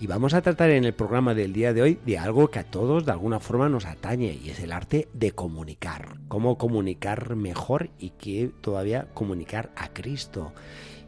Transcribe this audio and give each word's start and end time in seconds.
Y 0.00 0.06
vamos 0.06 0.32
a 0.32 0.42
tratar 0.42 0.70
en 0.70 0.84
el 0.84 0.94
programa 0.94 1.34
del 1.34 1.52
día 1.52 1.72
de 1.72 1.82
hoy 1.82 1.98
de 2.06 2.18
algo 2.18 2.52
que 2.52 2.60
a 2.60 2.64
todos 2.64 3.04
de 3.04 3.10
alguna 3.10 3.40
forma 3.40 3.68
nos 3.68 3.84
atañe 3.84 4.38
y 4.44 4.50
es 4.50 4.60
el 4.60 4.70
arte 4.70 5.08
de 5.12 5.32
comunicar. 5.32 6.18
Cómo 6.28 6.56
comunicar 6.56 7.34
mejor 7.34 7.90
y 7.98 8.10
que 8.10 8.52
todavía 8.60 9.08
comunicar 9.12 9.72
a 9.74 9.88
Cristo. 9.88 10.52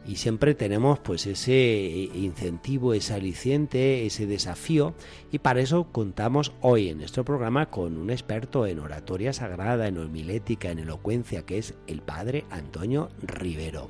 Y 0.05 0.17
siempre 0.17 0.55
tenemos 0.55 0.99
pues 0.99 1.25
ese 1.25 2.09
incentivo, 2.13 2.93
ese 2.93 3.13
aliciente, 3.13 4.05
ese 4.05 4.25
desafío 4.25 4.93
y 5.31 5.39
para 5.39 5.61
eso 5.61 5.87
contamos 5.93 6.51
hoy 6.59 6.89
en 6.89 6.97
nuestro 6.97 7.23
programa 7.23 7.67
con 7.67 7.95
un 7.95 8.09
experto 8.09 8.67
en 8.67 8.79
oratoria 8.79 9.31
sagrada, 9.31 9.87
en 9.87 9.99
homilética, 9.99 10.69
en 10.69 10.79
elocuencia, 10.79 11.45
que 11.45 11.59
es 11.59 11.75
el 11.87 12.01
padre 12.01 12.43
Antonio 12.49 13.09
Rivero. 13.21 13.89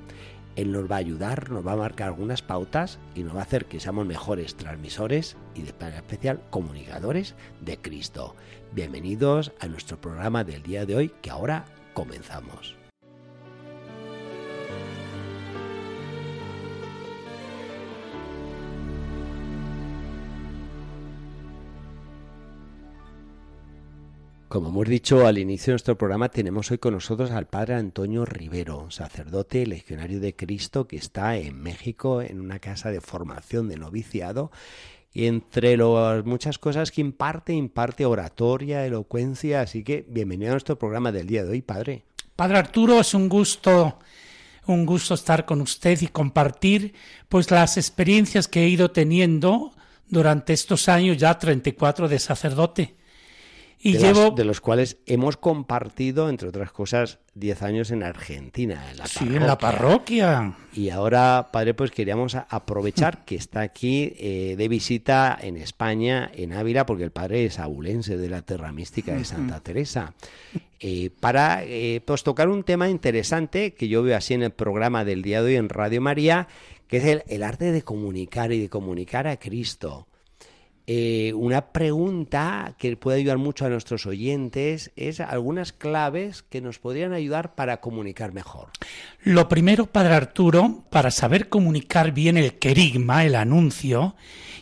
Él 0.55 0.71
nos 0.71 0.89
va 0.89 0.95
a 0.95 0.99
ayudar, 0.99 1.49
nos 1.49 1.65
va 1.65 1.73
a 1.73 1.77
marcar 1.77 2.07
algunas 2.07 2.41
pautas 2.41 2.99
y 3.15 3.23
nos 3.23 3.35
va 3.35 3.39
a 3.39 3.43
hacer 3.43 3.65
que 3.65 3.79
seamos 3.79 4.05
mejores 4.05 4.55
transmisores 4.55 5.37
y 5.55 5.61
de 5.61 5.73
manera 5.73 5.97
especial 5.97 6.41
comunicadores 6.49 7.35
de 7.61 7.77
Cristo. 7.77 8.35
Bienvenidos 8.73 9.53
a 9.59 9.67
nuestro 9.67 9.99
programa 9.99 10.43
del 10.43 10.63
día 10.63 10.85
de 10.85 10.95
hoy 10.95 11.11
que 11.21 11.29
ahora 11.29 11.65
comenzamos. 11.93 12.80
Como 24.51 24.67
hemos 24.67 24.89
dicho 24.89 25.25
al 25.25 25.37
inicio 25.37 25.67
de 25.67 25.75
nuestro 25.75 25.97
programa, 25.97 26.27
tenemos 26.27 26.71
hoy 26.71 26.77
con 26.77 26.93
nosotros 26.93 27.31
al 27.31 27.47
padre 27.47 27.75
Antonio 27.75 28.25
Rivero, 28.25 28.91
sacerdote 28.91 29.65
legionario 29.65 30.19
de 30.19 30.35
Cristo 30.35 30.89
que 30.89 30.97
está 30.97 31.37
en 31.37 31.61
México 31.61 32.21
en 32.21 32.41
una 32.41 32.59
casa 32.59 32.91
de 32.91 32.99
formación 32.99 33.69
de 33.69 33.77
noviciado 33.77 34.51
y 35.13 35.27
entre 35.27 35.77
las 35.77 36.25
muchas 36.25 36.57
cosas 36.57 36.91
que 36.91 36.99
imparte, 36.99 37.53
imparte 37.53 38.05
oratoria, 38.05 38.85
elocuencia, 38.85 39.61
así 39.61 39.85
que 39.85 40.05
bienvenido 40.09 40.51
a 40.51 40.55
nuestro 40.55 40.77
programa 40.77 41.13
del 41.13 41.27
día 41.27 41.45
de 41.45 41.51
hoy, 41.51 41.61
padre. 41.61 42.03
Padre 42.35 42.57
Arturo, 42.57 42.99
es 42.99 43.13
un 43.13 43.29
gusto 43.29 43.99
un 44.67 44.85
gusto 44.85 45.13
estar 45.13 45.45
con 45.45 45.61
usted 45.61 46.01
y 46.01 46.07
compartir 46.07 46.93
pues 47.29 47.49
las 47.51 47.77
experiencias 47.77 48.49
que 48.49 48.65
he 48.65 48.67
ido 48.67 48.91
teniendo 48.91 49.71
durante 50.09 50.51
estos 50.51 50.89
años 50.89 51.15
ya 51.15 51.39
34 51.39 52.09
de 52.09 52.19
sacerdote 52.19 53.00
y 53.83 53.93
de, 53.93 53.99
llevo... 53.99 54.31
de 54.31 54.45
los 54.45 54.61
cuales 54.61 54.97
hemos 55.07 55.37
compartido, 55.37 56.29
entre 56.29 56.49
otras 56.49 56.71
cosas, 56.71 57.17
10 57.33 57.63
años 57.63 57.91
en 57.91 58.03
Argentina, 58.03 58.91
en 58.91 58.97
la 58.97 59.07
sí, 59.07 59.25
en 59.25 59.47
la 59.47 59.57
parroquia. 59.57 60.55
Y 60.73 60.89
ahora, 60.89 61.49
padre, 61.51 61.73
pues 61.73 61.89
queríamos 61.89 62.35
aprovechar 62.35 63.25
que 63.25 63.35
está 63.35 63.61
aquí 63.61 64.13
eh, 64.17 64.55
de 64.55 64.67
visita 64.67 65.37
en 65.41 65.57
España, 65.57 66.29
en 66.35 66.53
Ávila, 66.53 66.85
porque 66.85 67.03
el 67.03 67.11
padre 67.11 67.45
es 67.45 67.57
abulense 67.57 68.17
de 68.17 68.29
la 68.29 68.43
Terra 68.43 68.71
Mística 68.71 69.15
de 69.15 69.25
Santa 69.25 69.59
Teresa, 69.63 70.13
eh, 70.79 71.09
para 71.19 71.63
eh, 71.63 72.01
pues 72.05 72.21
tocar 72.23 72.49
un 72.49 72.63
tema 72.63 72.87
interesante 72.87 73.73
que 73.73 73.87
yo 73.87 74.03
veo 74.03 74.15
así 74.15 74.35
en 74.35 74.43
el 74.43 74.51
programa 74.51 75.05
del 75.05 75.23
día 75.23 75.41
de 75.41 75.51
hoy 75.51 75.55
en 75.55 75.69
Radio 75.69 76.01
María, 76.01 76.47
que 76.87 76.97
es 76.97 77.05
el, 77.05 77.23
el 77.27 77.41
arte 77.41 77.71
de 77.71 77.81
comunicar 77.81 78.51
y 78.51 78.59
de 78.59 78.69
comunicar 78.69 79.27
a 79.27 79.37
Cristo. 79.37 80.07
Eh, 80.87 81.31
una 81.35 81.71
pregunta 81.71 82.75
que 82.77 82.97
puede 82.97 83.19
ayudar 83.19 83.37
mucho 83.37 83.65
a 83.65 83.69
nuestros 83.69 84.05
oyentes 84.05 84.91
es 84.95 85.19
algunas 85.19 85.73
claves 85.73 86.43
que 86.43 86.59
nos 86.59 86.79
podrían 86.79 87.13
ayudar 87.13 87.55
para 87.55 87.81
comunicar 87.81 88.33
mejor. 88.33 88.69
Lo 89.21 89.47
primero, 89.47 89.85
Padre 89.85 90.15
Arturo, 90.15 90.83
para 90.89 91.11
saber 91.11 91.49
comunicar 91.49 92.11
bien 92.11 92.37
el 92.37 92.57
querigma, 92.57 93.23
el 93.23 93.35
anuncio. 93.35 94.15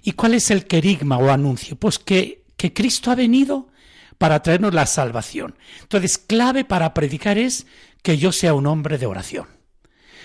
¿Y 0.04 0.12
cuál 0.12 0.34
es 0.34 0.52
el 0.52 0.66
querigma 0.66 1.18
o 1.18 1.30
anuncio? 1.30 1.78
Pues 1.78 2.00
que, 2.00 2.44
que 2.58 2.74
Cristo 2.74 3.12
ha 3.12 3.16
venido 3.16 3.70
para 4.18 4.42
traernos 4.44 4.74
la 4.74 4.86
salvación. 4.86 5.56
Entonces, 5.82 6.18
clave 6.18 6.66
para 6.66 6.94
predicar 6.94 7.38
es 7.38 7.66
que 8.04 8.18
yo 8.18 8.32
sea 8.32 8.54
un 8.54 8.68
hombre 8.68 8.98
de 8.98 9.06
oración. 9.06 9.48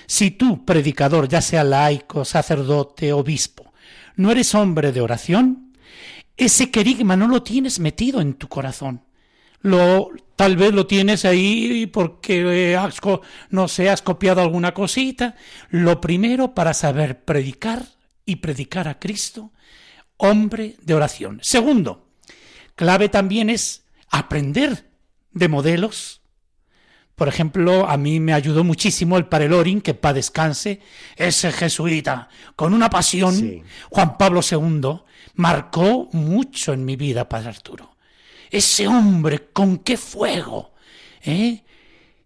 Si 0.06 0.32
tú, 0.32 0.64
predicador, 0.64 1.28
ya 1.28 1.40
sea 1.40 1.64
laico, 1.64 2.24
sacerdote, 2.24 3.12
obispo, 3.12 3.72
no 4.16 4.30
eres 4.30 4.54
hombre 4.54 4.92
de 4.92 5.00
oración, 5.00 5.63
ese 6.36 6.70
querigma 6.70 7.16
no 7.16 7.28
lo 7.28 7.42
tienes 7.42 7.78
metido 7.78 8.20
en 8.20 8.34
tu 8.34 8.48
corazón. 8.48 9.04
Lo, 9.60 10.10
tal 10.36 10.56
vez 10.56 10.74
lo 10.74 10.86
tienes 10.86 11.24
ahí 11.24 11.86
porque 11.86 12.74
eh, 12.74 12.78
no 13.50 13.68
sé, 13.68 13.88
has 13.88 14.02
copiado 14.02 14.42
alguna 14.42 14.74
cosita. 14.74 15.36
Lo 15.70 16.00
primero 16.00 16.54
para 16.54 16.74
saber 16.74 17.24
predicar 17.24 17.86
y 18.26 18.36
predicar 18.36 18.88
a 18.88 18.98
Cristo, 18.98 19.52
hombre 20.16 20.76
de 20.82 20.94
oración. 20.94 21.38
Segundo, 21.42 22.08
clave 22.74 23.08
también 23.08 23.48
es 23.48 23.84
aprender 24.10 24.90
de 25.32 25.48
modelos. 25.48 26.20
Por 27.14 27.28
ejemplo, 27.28 27.88
a 27.88 27.96
mí 27.96 28.18
me 28.18 28.32
ayudó 28.32 28.64
muchísimo 28.64 29.16
el 29.16 29.26
Parelorin, 29.26 29.80
que 29.80 29.94
pa' 29.94 30.12
descanse, 30.12 30.80
ese 31.16 31.52
jesuita, 31.52 32.28
con 32.56 32.74
una 32.74 32.90
pasión, 32.90 33.62
Juan 33.88 34.18
Pablo 34.18 34.40
II, 34.42 35.00
marcó 35.34 36.08
mucho 36.12 36.72
en 36.72 36.84
mi 36.84 36.96
vida, 36.96 37.28
Padre 37.28 37.50
Arturo. 37.50 37.96
Ese 38.50 38.86
hombre, 38.86 39.48
con 39.52 39.78
qué 39.78 39.96
fuego. 39.96 40.74
¿eh? 41.22 41.64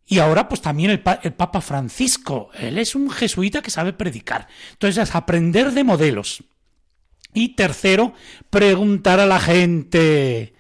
Y 0.07 0.19
ahora 0.19 0.49
pues 0.49 0.61
también 0.61 0.91
el, 0.91 1.01
Papa 1.01 1.61
Francisco, 1.61 2.51
él 2.55 2.79
es 2.79 2.95
un 2.95 3.11
jesuita 3.11 3.63
que 3.63 3.71
sabe 3.71 3.93
predicar. 3.93 4.49
Entonces, 4.73 5.09
es 5.09 5.15
aprender 5.15 5.73
de 5.73 5.85
modelos. 5.85 6.43
Y 7.35 7.51
tercero, 7.51 8.15
preguntar 8.51 9.21
a 9.21 9.27
la 9.27 9.39
gente 9.39 10.55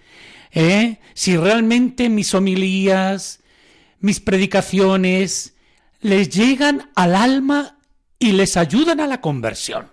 ¿eh? 0.52 0.98
si 1.14 1.36
realmente 1.36 2.08
mis 2.08 2.34
homilías, 2.34 3.40
mis 4.00 4.20
predicaciones 4.20 5.54
les 6.00 6.28
llegan 6.28 6.90
al 6.94 7.16
alma 7.16 7.78
y 8.18 8.32
les 8.32 8.56
ayudan 8.56 9.00
a 9.00 9.06
la 9.06 9.20
conversión. 9.20 9.90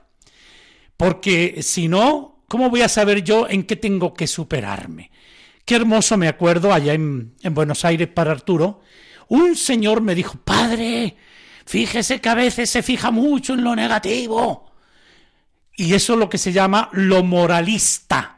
Porque 0.97 1.61
si 1.61 1.87
no, 1.87 2.34
¿Cómo 2.47 2.69
voy 2.69 2.81
a 2.81 2.89
saber 2.89 3.23
yo 3.23 3.47
en 3.49 3.63
qué 3.63 3.75
tengo 3.75 4.13
que 4.13 4.27
superarme? 4.27 5.11
Qué 5.65 5.75
hermoso 5.75 6.15
me 6.15 6.27
acuerdo 6.27 6.71
allá 6.71 6.93
en, 6.93 7.33
Buenos 7.51 7.85
Aires 7.85 8.07
para 8.07 8.31
Arturo. 8.31 8.81
Un 9.27 9.55
señor 9.55 10.01
me 10.01 10.13
dijo, 10.13 10.37
padre, 10.37 11.15
fíjese 11.65 12.21
que 12.21 12.29
a 12.29 12.35
veces 12.35 12.69
se 12.69 12.83
fija 12.83 13.09
mucho 13.09 13.53
en 13.53 13.63
lo 13.63 13.75
negativo. 13.75 14.71
Y 15.75 15.93
eso 15.93 16.13
es 16.13 16.19
lo 16.19 16.29
que 16.29 16.37
se 16.37 16.53
llama 16.53 16.89
lo 16.93 17.23
moralista. 17.23 18.37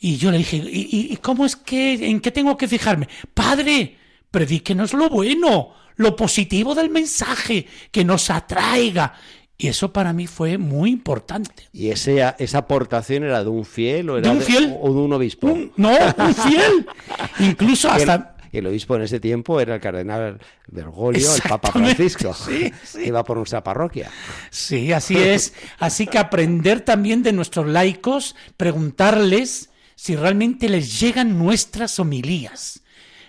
Y 0.00 0.16
yo 0.16 0.30
le 0.30 0.38
dije, 0.38 0.56
¿y, 0.56 1.12
y 1.12 1.16
cómo 1.18 1.44
es 1.44 1.54
que, 1.56 2.08
en 2.08 2.20
qué 2.20 2.30
tengo 2.30 2.56
que 2.56 2.66
fijarme? 2.66 3.08
Padre, 3.34 3.98
predíquenos 4.30 4.94
lo 4.94 5.10
bueno, 5.10 5.74
lo 5.96 6.16
positivo 6.16 6.74
del 6.74 6.88
mensaje, 6.88 7.66
que 7.90 8.04
nos 8.04 8.30
atraiga, 8.30 9.14
y 9.60 9.66
eso 9.66 9.92
para 9.92 10.12
mí 10.12 10.28
fue 10.28 10.56
muy 10.56 10.90
importante. 10.90 11.68
¿Y 11.72 11.90
ese, 11.90 12.24
esa 12.38 12.58
aportación 12.58 13.24
era 13.24 13.42
de 13.42 13.50
un 13.50 13.64
fiel 13.64 14.08
o 14.08 14.18
era 14.18 14.30
de 14.30 14.36
un 14.36 14.40
fiel? 14.40 14.76
o 14.80 14.92
de 14.92 15.00
un 15.00 15.12
obispo? 15.12 15.48
no, 15.76 15.90
un 15.90 16.34
fiel. 16.34 16.86
Incluso 17.40 17.90
hasta... 17.90 18.36
El 18.52 18.66
obispo 18.66 18.96
en 18.96 19.02
ese 19.02 19.20
tiempo 19.20 19.60
era 19.60 19.74
el 19.74 19.80
cardenal 19.80 20.40
Bergoglio, 20.68 21.34
el 21.34 21.42
Papa 21.42 21.70
Francisco, 21.70 22.32
sí, 22.48 22.72
sí. 22.82 23.02
iba 23.04 23.22
por 23.22 23.36
nuestra 23.36 23.62
parroquia. 23.62 24.10
Sí, 24.48 24.90
así 24.92 25.18
es. 25.18 25.52
Así 25.78 26.06
que 26.06 26.18
aprender 26.18 26.80
también 26.80 27.22
de 27.22 27.32
nuestros 27.32 27.66
laicos, 27.66 28.36
preguntarles 28.56 29.68
si 29.96 30.16
realmente 30.16 30.70
les 30.70 30.98
llegan 30.98 31.36
nuestras 31.36 31.98
homilías, 31.98 32.80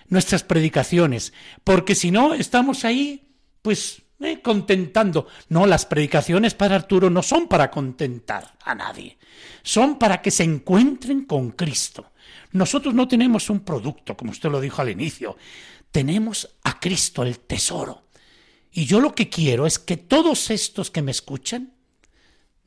nuestras 0.08 0.42
predicaciones, 0.42 1.34
porque 1.64 1.94
si 1.94 2.10
no, 2.10 2.32
estamos 2.32 2.86
ahí, 2.86 3.28
pues 3.60 4.02
contentando. 4.42 5.26
No, 5.48 5.66
las 5.66 5.86
predicaciones 5.86 6.54
para 6.54 6.76
Arturo 6.76 7.10
no 7.10 7.22
son 7.22 7.48
para 7.48 7.70
contentar 7.70 8.56
a 8.62 8.74
nadie, 8.74 9.18
son 9.62 9.98
para 9.98 10.20
que 10.20 10.30
se 10.30 10.44
encuentren 10.44 11.24
con 11.24 11.50
Cristo. 11.50 12.12
Nosotros 12.52 12.94
no 12.94 13.08
tenemos 13.08 13.50
un 13.50 13.60
producto, 13.60 14.16
como 14.16 14.32
usted 14.32 14.50
lo 14.50 14.60
dijo 14.60 14.82
al 14.82 14.90
inicio, 14.90 15.36
tenemos 15.90 16.56
a 16.64 16.78
Cristo, 16.78 17.22
el 17.22 17.40
tesoro. 17.40 18.04
Y 18.72 18.84
yo 18.84 19.00
lo 19.00 19.14
que 19.14 19.28
quiero 19.28 19.66
es 19.66 19.78
que 19.78 19.96
todos 19.96 20.50
estos 20.50 20.90
que 20.90 21.02
me 21.02 21.10
escuchan 21.10 21.74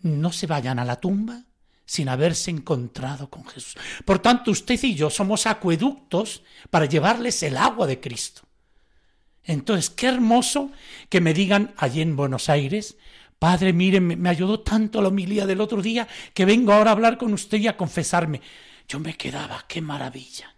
no 0.01 0.31
se 0.31 0.47
vayan 0.47 0.79
a 0.79 0.85
la 0.85 0.99
tumba 0.99 1.45
sin 1.85 2.09
haberse 2.09 2.51
encontrado 2.51 3.29
con 3.29 3.45
Jesús. 3.45 3.75
Por 4.05 4.19
tanto, 4.19 4.51
usted 4.51 4.79
y 4.83 4.95
yo 4.95 5.09
somos 5.09 5.45
acueductos 5.47 6.43
para 6.69 6.85
llevarles 6.85 7.43
el 7.43 7.57
agua 7.57 7.87
de 7.87 7.99
Cristo. 7.99 8.41
Entonces, 9.45 9.89
qué 9.89 10.07
hermoso 10.07 10.71
que 11.09 11.21
me 11.21 11.33
digan 11.33 11.73
allí 11.77 12.01
en 12.01 12.15
Buenos 12.15 12.49
Aires, 12.49 12.97
Padre, 13.39 13.73
mire, 13.73 13.99
me 13.99 14.29
ayudó 14.29 14.61
tanto 14.61 15.01
la 15.01 15.09
homilía 15.09 15.45
del 15.45 15.59
otro 15.59 15.81
día 15.81 16.07
que 16.33 16.45
vengo 16.45 16.71
ahora 16.71 16.91
a 16.91 16.93
hablar 16.93 17.17
con 17.17 17.33
usted 17.33 17.57
y 17.57 17.67
a 17.67 17.75
confesarme. 17.75 18.39
Yo 18.87 19.01
me 19.01 19.15
quedaba, 19.17 19.65
qué 19.67 19.81
maravilla. 19.81 20.53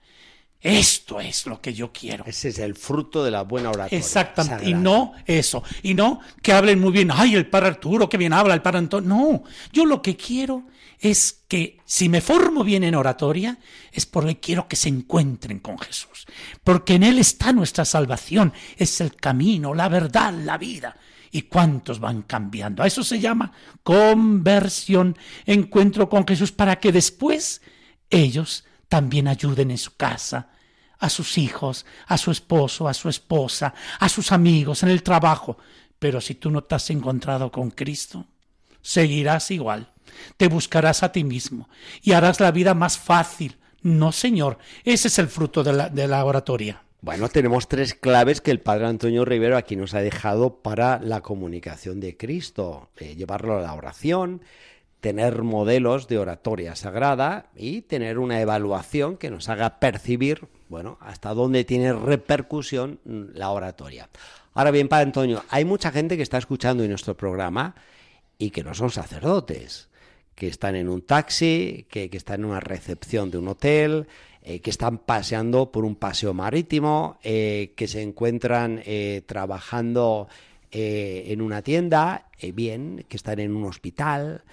Esto 0.62 1.20
es 1.20 1.46
lo 1.46 1.62
que 1.62 1.74
yo 1.74 1.92
quiero. 1.92 2.26
Ese 2.26 2.50
es 2.50 2.60
el 2.60 2.76
fruto 2.76 3.24
de 3.24 3.32
la 3.32 3.44
buena 3.44 3.70
oratoria. 3.70 3.98
Exactamente. 3.98 4.70
Y 4.70 4.74
no 4.74 5.14
eso. 5.26 5.64
Y 5.84 5.94
no 5.94 6.22
que 6.42 6.54
hablen 6.54 6.80
muy 6.80 6.92
bien. 6.92 7.12
Ay, 7.12 7.36
el 7.36 7.48
padre 7.48 7.70
Arturo, 7.70 8.10
que 8.10 8.18
bien 8.18 8.34
habla, 8.34 8.54
el 8.54 8.62
padre 8.62 8.80
Antonio. 8.80 9.10
No, 9.10 9.44
yo 9.72 9.86
lo 9.86 10.02
que 10.02 10.16
quiero 10.16 10.64
es 11.00 11.44
que 11.48 11.80
si 11.86 12.10
me 12.10 12.22
formo 12.22 12.64
bien 12.64 12.84
en 12.84 12.96
oratoria, 12.96 13.58
es 13.92 14.06
porque 14.06 14.40
quiero 14.40 14.68
que 14.68 14.76
se 14.76 14.90
encuentren 14.90 15.60
con 15.60 15.78
Jesús. 15.78 16.26
Porque 16.64 16.96
en 16.96 17.04
Él 17.04 17.20
está 17.20 17.52
nuestra 17.54 17.86
salvación. 17.86 18.54
Es 18.78 19.02
el 19.02 19.16
camino, 19.16 19.74
la 19.74 19.90
verdad, 19.90 20.34
la 20.34 20.58
vida. 20.58 20.98
¿Y 21.32 21.44
cuántos 21.44 22.00
van 22.00 22.22
cambiando? 22.22 22.82
A 22.82 22.88
eso 22.88 23.04
se 23.04 23.20
llama 23.20 23.52
conversión, 23.84 25.18
encuentro 25.46 26.08
con 26.08 26.26
Jesús, 26.26 26.52
para 26.52 26.80
que 26.80 26.92
después 26.92 27.62
ellos 28.10 28.64
también 28.88 29.28
ayuden 29.28 29.72
en 29.72 29.78
su 29.78 29.96
casa, 29.96 30.50
a 30.98 31.10
sus 31.10 31.38
hijos, 31.38 31.86
a 32.08 32.18
su 32.18 32.32
esposo, 32.32 32.88
a 32.88 32.94
su 32.94 33.10
esposa, 33.10 33.74
a 34.00 34.08
sus 34.08 34.32
amigos, 34.32 34.84
en 34.84 34.90
el 34.90 35.04
trabajo. 35.04 35.58
Pero 36.00 36.22
si 36.22 36.36
tú 36.36 36.50
no 36.50 36.64
te 36.64 36.76
has 36.76 36.90
encontrado 36.90 37.52
con 37.52 37.72
Cristo, 37.72 38.28
seguirás 38.82 39.52
igual, 39.52 39.92
te 40.38 40.48
buscarás 40.48 41.04
a 41.04 41.12
ti 41.12 41.24
mismo 41.24 41.70
y 42.02 42.14
harás 42.14 42.40
la 42.40 42.52
vida 42.52 42.74
más 42.74 42.98
fácil. 42.98 43.58
No, 43.82 44.12
Señor, 44.12 44.58
ese 44.84 45.10
es 45.10 45.20
el 45.20 45.28
fruto 45.28 45.64
de 45.64 46.08
la, 46.08 46.26
oratoria. 46.26 46.82
Bueno, 47.02 47.30
tenemos 47.30 47.68
tres 47.68 47.94
claves 47.94 48.42
que 48.42 48.50
el 48.50 48.60
padre 48.60 48.88
Antonio 48.88 49.26
Rivero 49.26 49.58
aquí 49.58 49.76
nos 49.76 49.94
ha 49.94 50.02
dejado 50.02 50.56
para 50.56 51.00
la 51.00 51.22
comunicación 51.22 52.00
de 52.00 52.18
Cristo. 52.18 52.90
Eh, 52.98 53.16
llevarlo 53.16 53.58
a 53.58 53.62
la 53.62 53.74
oración, 53.74 54.42
tener 55.02 55.44
modelos 55.44 56.08
de 56.08 56.18
oratoria 56.18 56.76
sagrada 56.76 57.52
y 57.56 57.82
tener 57.82 58.18
una 58.18 58.42
evaluación 58.42 59.18
que 59.18 59.30
nos 59.30 59.50
haga 59.50 59.80
percibir, 59.80 60.48
bueno, 60.68 60.98
hasta 61.00 61.36
dónde 61.36 61.64
tiene 61.64 61.94
repercusión 61.94 63.00
la 63.06 63.52
oratoria. 63.52 64.10
Ahora 64.56 64.72
bien, 64.72 64.88
Padre 64.88 65.04
Antonio, 65.04 65.44
hay 65.50 65.64
mucha 65.64 65.92
gente 65.92 66.18
que 66.18 66.24
está 66.24 66.40
escuchando 66.40 66.82
en 66.82 66.90
nuestro 66.90 67.16
programa 67.16 67.76
y 68.40 68.50
que 68.50 68.64
no 68.64 68.74
son 68.74 68.90
sacerdotes, 68.90 69.90
que 70.36 70.48
están 70.48 70.76
en 70.76 70.90
un 70.90 71.02
taxi, 71.02 71.86
que, 71.90 72.10
están 72.12 72.42
en 72.42 72.46
una 72.48 72.60
recepción 72.60 73.32
de 73.32 73.38
un 73.38 73.48
hotel, 73.48 74.08
eh, 74.44 74.60
que 74.60 74.70
están 74.70 75.00
paseando 75.00 75.72
por 75.72 75.86
un 75.86 75.96
paseo 75.96 76.34
marítimo, 76.34 77.18
eh, 77.24 77.74
que 77.76 77.88
se 77.88 78.02
encuentran 78.02 78.82
eh, 78.86 79.24
trabajando 79.26 80.28
en 80.78 81.42
una 81.42 81.62
tienda, 81.62 82.28
bien, 82.54 83.06
que 83.08 83.16
están 83.16 83.40
en 83.40 83.56
un 83.56 83.64
hospital, 83.64 84.44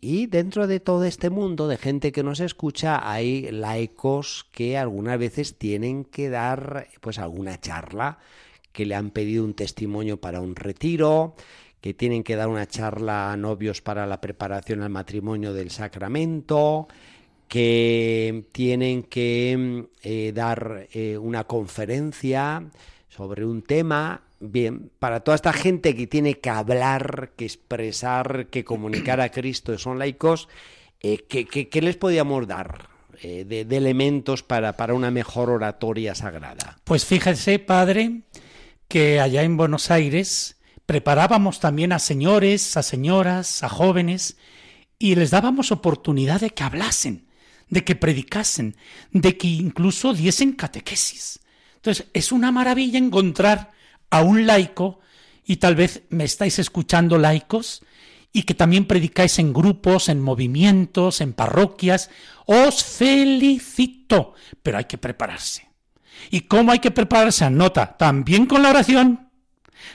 y 0.00 0.26
dentro 0.26 0.66
de 0.66 0.80
todo 0.80 1.04
este 1.04 1.30
mundo 1.30 1.68
de 1.68 1.76
gente 1.76 2.10
que 2.10 2.24
nos 2.24 2.40
escucha 2.40 3.08
hay 3.08 3.52
laicos 3.52 4.48
que 4.50 4.76
algunas 4.76 5.16
veces 5.16 5.58
tienen 5.58 6.04
que 6.04 6.28
dar 6.28 6.88
pues 7.00 7.20
alguna 7.20 7.60
charla, 7.60 8.18
que 8.72 8.86
le 8.86 8.96
han 8.96 9.10
pedido 9.10 9.44
un 9.44 9.54
testimonio 9.54 10.20
para 10.20 10.40
un 10.40 10.56
retiro, 10.56 11.36
que 11.80 11.94
tienen 11.94 12.22
que 12.22 12.36
dar 12.36 12.48
una 12.48 12.66
charla 12.66 13.32
a 13.32 13.36
novios 13.36 13.80
para 13.80 14.06
la 14.06 14.20
preparación 14.20 14.82
al 14.82 14.90
matrimonio 14.90 15.52
del 15.52 15.70
sacramento, 15.70 16.88
que 17.48 18.44
tienen 18.52 19.02
que 19.04 19.86
eh, 20.02 20.32
dar 20.34 20.88
eh, 20.92 21.18
una 21.18 21.44
conferencia 21.44 22.64
sobre 23.08 23.44
un 23.44 23.62
tema 23.62 24.22
Bien, 24.42 24.90
para 24.98 25.20
toda 25.20 25.34
esta 25.34 25.52
gente 25.52 25.94
que 25.94 26.06
tiene 26.06 26.38
que 26.38 26.48
hablar, 26.48 27.32
que 27.36 27.44
expresar, 27.44 28.46
que 28.46 28.64
comunicar 28.64 29.20
a 29.20 29.30
Cristo, 29.30 29.76
son 29.76 29.98
laicos, 29.98 30.48
eh, 31.02 31.26
¿qué, 31.28 31.82
les 31.82 31.96
podíamos 31.98 32.46
dar 32.46 32.88
eh, 33.22 33.44
de, 33.44 33.76
elementos 33.76 34.42
para, 34.42 34.78
para 34.78 34.94
una 34.94 35.10
mejor 35.10 35.50
oratoria 35.50 36.14
sagrada? 36.14 36.78
Pues 36.84 37.04
fíjese, 37.04 37.58
padre, 37.58 38.22
que 38.88 39.20
allá 39.20 39.42
en 39.42 39.58
Buenos 39.58 39.90
Aires 39.90 40.56
preparábamos 40.90 41.60
también 41.60 41.92
a 41.92 42.00
señores, 42.00 42.76
a 42.76 42.82
señoras, 42.82 43.62
a 43.62 43.68
jóvenes, 43.68 44.36
y 44.98 45.14
les 45.14 45.30
dábamos 45.30 45.70
oportunidad 45.70 46.40
de 46.40 46.50
que 46.50 46.64
hablasen, 46.64 47.28
de 47.68 47.84
que 47.84 47.94
predicasen, 47.94 48.74
de 49.12 49.38
que 49.38 49.46
incluso 49.46 50.14
diesen 50.14 50.54
catequesis. 50.54 51.38
Entonces, 51.76 52.08
es 52.12 52.32
una 52.32 52.50
maravilla 52.50 52.98
encontrar 52.98 53.70
a 54.10 54.22
un 54.22 54.48
laico, 54.48 54.98
y 55.46 55.58
tal 55.58 55.76
vez 55.76 56.02
me 56.08 56.24
estáis 56.24 56.58
escuchando 56.58 57.18
laicos, 57.18 57.84
y 58.32 58.42
que 58.42 58.54
también 58.54 58.84
predicáis 58.84 59.38
en 59.38 59.52
grupos, 59.52 60.08
en 60.08 60.20
movimientos, 60.20 61.20
en 61.20 61.34
parroquias, 61.34 62.10
os 62.46 62.82
felicito, 62.82 64.34
pero 64.60 64.78
hay 64.78 64.86
que 64.86 64.98
prepararse. 64.98 65.70
¿Y 66.30 66.40
cómo 66.40 66.72
hay 66.72 66.80
que 66.80 66.90
prepararse? 66.90 67.44
Anota, 67.44 67.96
también 67.96 68.46
con 68.46 68.64
la 68.64 68.70
oración. 68.70 69.30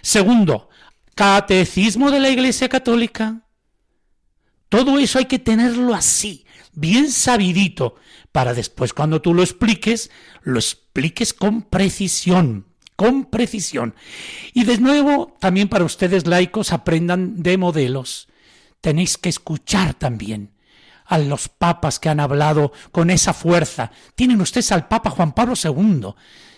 Segundo, 0.02 0.70
catecismo 1.16 2.12
de 2.12 2.20
la 2.20 2.30
Iglesia 2.30 2.70
Católica. 2.70 3.42
Todo 4.70 5.00
eso 5.00 5.20
hay 5.20 5.26
que 5.26 5.40
tenerlo 5.40 5.94
así, 5.94 6.46
bien 6.74 7.12
sabidito, 7.12 7.96
para 8.32 8.54
después 8.54 8.94
cuando 8.94 9.22
tú 9.22 9.34
lo 9.34 9.42
expliques, 9.42 10.12
lo 10.44 10.60
expliques 10.60 11.34
con 11.34 11.64
precisión 11.64 12.68
con 12.96 13.26
precisión. 13.26 13.96
Y 14.54 14.64
de 14.64 14.78
nuevo, 14.78 15.36
también 15.40 15.68
para 15.68 15.86
ustedes 15.86 16.28
laicos, 16.28 16.72
aprendan 16.72 17.42
de 17.44 17.58
modelos. 17.58 18.28
Tenéis 18.82 19.18
que 19.18 19.30
escuchar 19.30 19.96
también 19.96 20.52
a 21.06 21.18
los 21.18 21.50
papas 21.50 22.00
que 22.00 22.10
han 22.10 22.20
hablado 22.20 22.72
con 22.92 23.10
esa 23.10 23.34
fuerza. 23.34 23.92
Tienen 24.16 24.42
ustedes 24.42 24.72
al 24.72 24.88
Papa 24.88 25.10
Juan 25.10 25.34
Pablo 25.34 25.54
II. 25.62 26.14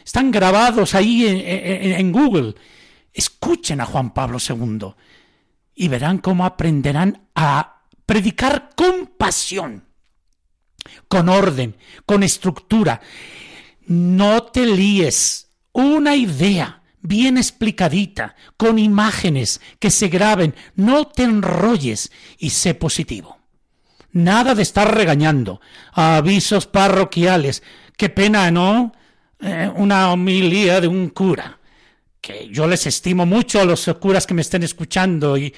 Están 0.06 0.31
grabados 0.31 0.95
ahí 0.95 1.25
en, 1.27 2.12
Google. 2.12 2.56
Escuchen 3.13 3.81
a 3.81 3.86
Juan 3.86 4.13
Pablo 4.13 4.38
II 4.38 4.94
y 5.75 5.88
verán 5.88 6.19
cómo 6.19 6.45
aprenderán 6.45 7.27
a 7.36 7.83
predicar 8.06 8.69
con 8.75 9.07
pasión, 9.18 9.86
con 11.07 11.30
orden, 11.30 11.75
con 12.06 12.24
estructura. 12.24 13.02
No 13.85 14.44
te 14.44 14.66
líes 14.66 15.49
una 15.71 16.16
idea 16.16 16.81
bien 17.02 17.37
explicadita, 17.37 18.35
con 18.57 18.80
imágenes 18.80 19.61
que 19.80 19.92
se 19.92 20.09
graben, 20.09 20.56
no 20.76 21.07
te 21.07 21.23
enrolles 21.23 22.11
y 22.37 22.49
sé 22.49 22.73
positivo. 22.73 23.37
Nada 24.11 24.56
de 24.56 24.64
estar 24.64 24.94
regañando. 24.94 25.61
Avisos 25.94 26.66
parroquiales. 26.66 27.61
Qué 27.97 28.09
pena, 28.09 28.49
¿no? 28.52 28.94
Eh, 29.40 29.71
una 29.76 30.11
homilía 30.11 30.81
de 30.81 30.87
un 30.87 31.09
cura. 31.09 31.59
Que 32.27 32.49
yo 32.51 32.67
les 32.67 32.85
estimo 32.85 33.25
mucho 33.25 33.61
a 33.61 33.63
los 33.63 33.89
curas 34.01 34.27
que 34.27 34.33
me 34.33 34.41
estén 34.41 34.63
escuchando 34.63 35.37
y, 35.37 35.53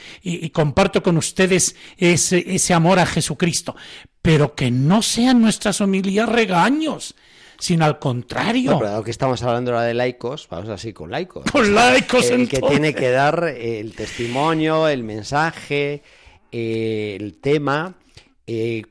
comparto 0.54 1.02
con 1.02 1.18
ustedes 1.18 1.76
ese, 1.98 2.44
ese 2.48 2.74
amor 2.76 3.00
a 3.00 3.08
Jesucristo. 3.08 3.76
Pero 4.22 4.54
que 4.54 4.70
no 4.70 5.02
sean 5.02 5.42
nuestras 5.42 5.82
homilías 5.82 6.30
regaños 6.30 7.16
sino 7.60 7.84
al 7.84 8.00
contrario. 8.00 8.72
No, 8.72 8.80
pero 8.80 9.04
que 9.04 9.12
estamos 9.12 9.44
hablando 9.44 9.72
ahora 9.72 9.84
de 9.84 9.94
laicos, 9.94 10.48
vamos 10.50 10.70
así 10.70 10.94
con 10.94 11.12
laicos. 11.12 11.44
Con 11.52 11.76
laicos, 11.76 12.30
El 12.30 12.48
que 12.48 12.62
tiene 12.62 12.96
que 12.96 13.10
dar 13.10 13.44
el 13.44 13.94
testimonio, 13.96 14.88
el 14.88 15.04
mensaje, 15.04 16.02
eh, 16.52 17.18
el 17.20 17.38
tema. 17.40 17.96
Eh, 18.52 18.82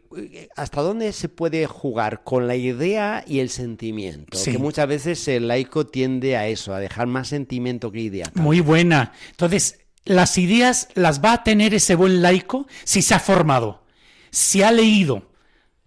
¿Hasta 0.54 0.82
dónde 0.82 1.12
se 1.12 1.28
puede 1.28 1.66
jugar 1.66 2.22
con 2.22 2.46
la 2.46 2.54
idea 2.54 3.24
y 3.26 3.40
el 3.40 3.50
sentimiento? 3.50 4.38
Que 4.44 4.56
muchas 4.56 4.86
veces 4.86 5.26
el 5.26 5.48
laico 5.48 5.84
tiende 5.84 6.36
a 6.36 6.46
eso, 6.46 6.72
a 6.72 6.78
dejar 6.78 7.08
más 7.08 7.26
sentimiento 7.26 7.90
que 7.90 7.98
idea. 7.98 8.30
Muy 8.34 8.60
buena. 8.60 9.12
Entonces, 9.30 9.80
las 10.04 10.38
ideas 10.38 10.88
las 10.94 11.24
va 11.24 11.32
a 11.32 11.42
tener 11.42 11.74
ese 11.74 11.96
buen 11.96 12.22
laico 12.22 12.68
si 12.84 13.02
se 13.02 13.14
ha 13.14 13.18
formado, 13.18 13.82
si 14.30 14.62
ha 14.62 14.70
leído. 14.70 15.32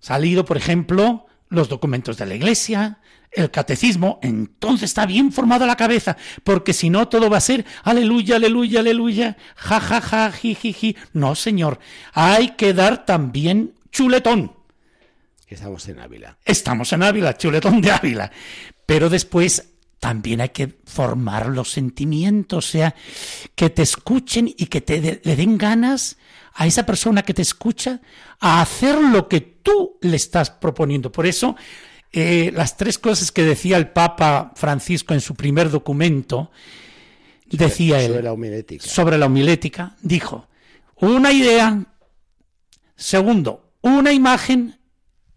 Se 0.01 0.12
ha 0.12 0.20
leído, 0.20 0.44
por 0.44 0.58
ejemplo, 0.58 1.28
los 1.48 1.70
documentos 1.70 2.18
de 2.18 2.25
la 2.25 2.36
Iglesia, 2.36 3.00
el 3.32 3.50
catecismo, 3.50 4.20
entonces 4.22 4.90
está 4.90 5.06
bien 5.06 5.32
formado 5.32 5.66
la 5.66 5.78
cabeza, 5.78 6.18
porque 6.44 6.74
si 6.74 6.90
no 6.90 7.08
todo 7.08 7.30
va 7.30 7.38
a 7.38 7.42
ser 7.42 7.66
aleluya, 7.84 8.36
aleluya, 8.36 8.82
aleluya, 8.82 9.38
ja, 9.56 9.80
ja, 9.80 10.02
ja, 10.02 10.32
ji, 10.32 10.56
ji, 10.56 10.74
ji. 10.74 10.98
No, 11.14 11.36
señor, 11.36 11.80
hay 12.14 12.50
que 12.52 12.74
dar 12.74 13.06
también 13.06 13.74
chuletón. 13.92 14.54
Estamos 15.48 15.88
en 15.90 16.00
Ávila. 16.00 16.38
Estamos 16.46 16.94
en 16.94 17.04
Ávila, 17.04 17.38
chuletón 17.38 17.82
de 17.82 17.92
Ávila. 17.92 18.32
Pero 18.86 19.10
después 19.10 19.72
también 20.00 20.42
hay 20.42 20.50
que 20.50 20.80
formar 20.86 21.48
los 21.48 21.72
sentimientos, 21.72 22.66
o 22.66 22.72
sea, 22.72 22.96
que 23.54 23.70
te 23.70 23.84
escuchen 23.84 24.48
y 24.48 24.66
que 24.66 24.82
te 24.82 25.22
le 25.24 25.36
den 25.36 25.58
ganas 25.58 26.18
a 26.54 26.68
esa 26.68 26.86
persona 26.86 27.24
que 27.24 27.34
te 27.34 27.42
escucha 27.42 28.02
a 28.40 28.62
hacer 28.62 29.00
lo 29.00 29.28
que 29.28 29.42
tú 29.42 29.98
le 30.02 30.16
estás 30.16 30.50
proponiendo. 30.50 31.12
Por 31.12 31.28
eso, 31.28 31.56
eh, 32.13 32.51
las 32.53 32.77
tres 32.77 32.98
cosas 32.98 33.32
que 33.32 33.44
decía 33.44 33.77
el 33.77 33.89
Papa 33.89 34.51
Francisco 34.56 35.13
en 35.13 35.22
su 35.22 35.36
primer 35.36 35.70
documento, 35.70 36.51
decía 37.46 38.01
él, 38.01 38.08
sobre 38.08 38.24
la 38.24 38.34
homilética. 38.34 38.88
sobre 38.88 39.18
la 39.18 39.25
homilética, 39.27 39.96
dijo, 40.01 40.48
una 40.96 41.32
idea, 41.32 41.86
segundo, 42.96 43.74
una 43.82 44.12
imagen 44.13 44.80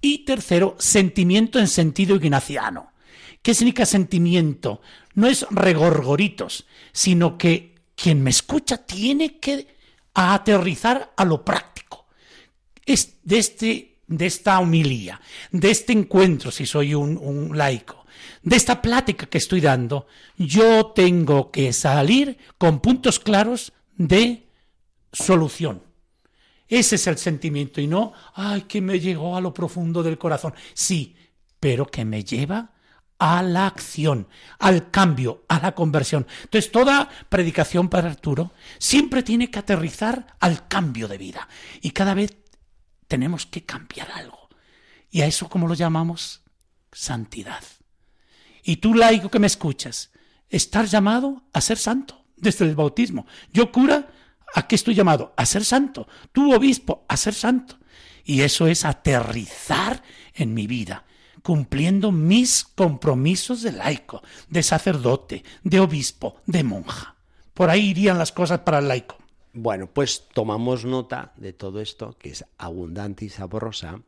y 0.01 0.25
tercero, 0.25 0.77
sentimiento 0.79 1.59
en 1.59 1.69
sentido 1.69 2.17
ignaciano. 2.17 2.93
¿Qué 3.41 3.55
significa 3.55 3.87
sentimiento? 3.87 4.81
No 5.15 5.27
es 5.27 5.47
regorgoritos, 5.51 6.67
sino 6.93 7.39
que 7.39 7.75
quien 7.95 8.23
me 8.23 8.31
escucha 8.31 8.79
tiene 8.79 9.39
que 9.39 9.69
aterrizar 10.15 11.13
a 11.17 11.25
lo 11.25 11.45
práctico. 11.45 12.07
Es 12.85 13.19
de, 13.23 13.39
este, 13.39 13.94
de 14.07 14.27
esta 14.27 14.59
homilía, 14.61 15.21
de 15.51 15.71
este 15.71 15.93
encuentro, 15.93 16.51
si 16.51 16.67
soy 16.67 16.95
un, 16.95 17.17
un 17.17 17.57
laico, 17.57 18.05
de 18.43 18.57
esta 18.57 18.83
plática 18.83 19.27
que 19.27 19.39
estoy 19.39 19.61
dando, 19.61 20.07
yo 20.37 20.93
tengo 20.95 21.51
que 21.51 21.73
salir 21.73 22.39
con 22.59 22.81
puntos 22.81 23.19
claros 23.19 23.73
de 23.97 24.49
solución. 25.13 25.83
Ese 26.69 26.97
es 26.97 27.07
el 27.07 27.19
sentimiento 27.19 27.81
y 27.81 27.87
no, 27.87 28.13
ay, 28.35 28.63
que 28.63 28.81
me 28.81 29.01
llegó 29.01 29.37
a 29.37 29.41
lo 29.41 29.53
profundo 29.53 30.03
del 30.03 30.19
corazón. 30.19 30.55
Sí, 30.73 31.17
pero 31.61 31.87
que 31.87 32.05
me 32.05 32.25
lleva 32.25 32.73
a 33.19 33.43
la 33.43 33.67
acción, 33.67 34.29
al 34.59 34.91
cambio, 34.91 35.45
a 35.49 35.61
la 35.61 35.75
conversión. 35.75 36.27
Entonces, 36.43 36.73
toda 36.73 37.09
predicación 37.29 37.89
para 37.89 38.11
Arturo 38.11 38.53
siempre 38.79 39.23
tiene 39.23 39.51
que 39.51 39.61
aterrizar 39.61 40.37
al 40.41 40.67
cambio 40.69 41.07
de 41.07 41.19
vida. 41.19 41.49
Y 41.81 41.93
cada 41.93 42.15
vez 42.15 42.37
tenemos 43.15 43.47
que 43.47 43.63
cambiar 43.65 44.11
algo. 44.11 44.49
Y 45.09 45.21
a 45.21 45.27
eso, 45.27 45.49
¿cómo 45.49 45.69
lo 45.69 45.75
llamamos? 45.75 46.43
Santidad. 46.91 47.63
Y 48.65 48.79
tú, 48.79 48.93
laico 48.93 49.31
que 49.31 49.39
me 49.39 49.47
escuchas, 49.47 50.11
estás 50.49 50.91
llamado 50.91 51.45
a 51.53 51.61
ser 51.61 51.79
santo 51.79 52.25
desde 52.37 52.65
el 52.65 52.75
bautismo. 52.75 53.25
Yo, 53.53 53.71
cura, 53.71 54.09
¿a 54.53 54.67
qué 54.67 54.75
estoy 54.75 54.97
llamado? 54.97 55.33
A 55.37 55.47
ser 55.47 55.65
santo. 55.65 56.09
Tú, 56.33 56.53
obispo, 56.53 57.05
a 57.09 57.17
ser 57.17 57.35
santo. 57.35 57.79
Y 58.25 58.41
eso 58.41 58.67
es 58.67 58.85
aterrizar 58.85 60.03
en 60.35 60.53
mi 60.53 60.67
vida 60.67 61.05
cumpliendo 61.45 62.11
mis 62.11 62.65
compromisos 62.65 63.63
de 63.63 63.71
laico, 63.71 64.23
de 64.49 64.63
sacerdote, 64.65 65.45
de 65.63 65.79
obispo, 65.79 66.41
de 66.47 66.65
monja. 66.65 67.15
Por 67.53 67.71
ahí 67.71 67.91
irían 67.91 68.19
las 68.19 68.33
cosas 68.33 68.61
para 68.61 68.79
el 68.79 68.89
laico. 68.89 69.19
Bueno, 69.55 69.87
pues 69.87 70.25
tomamos 70.33 70.85
nota 70.85 71.33
de 71.37 71.53
todo 71.53 71.81
esto, 71.81 72.17
que 72.19 72.31
es 72.31 72.45
abundante 72.59 73.25
y 73.25 73.29
sabrosa, 73.29 74.01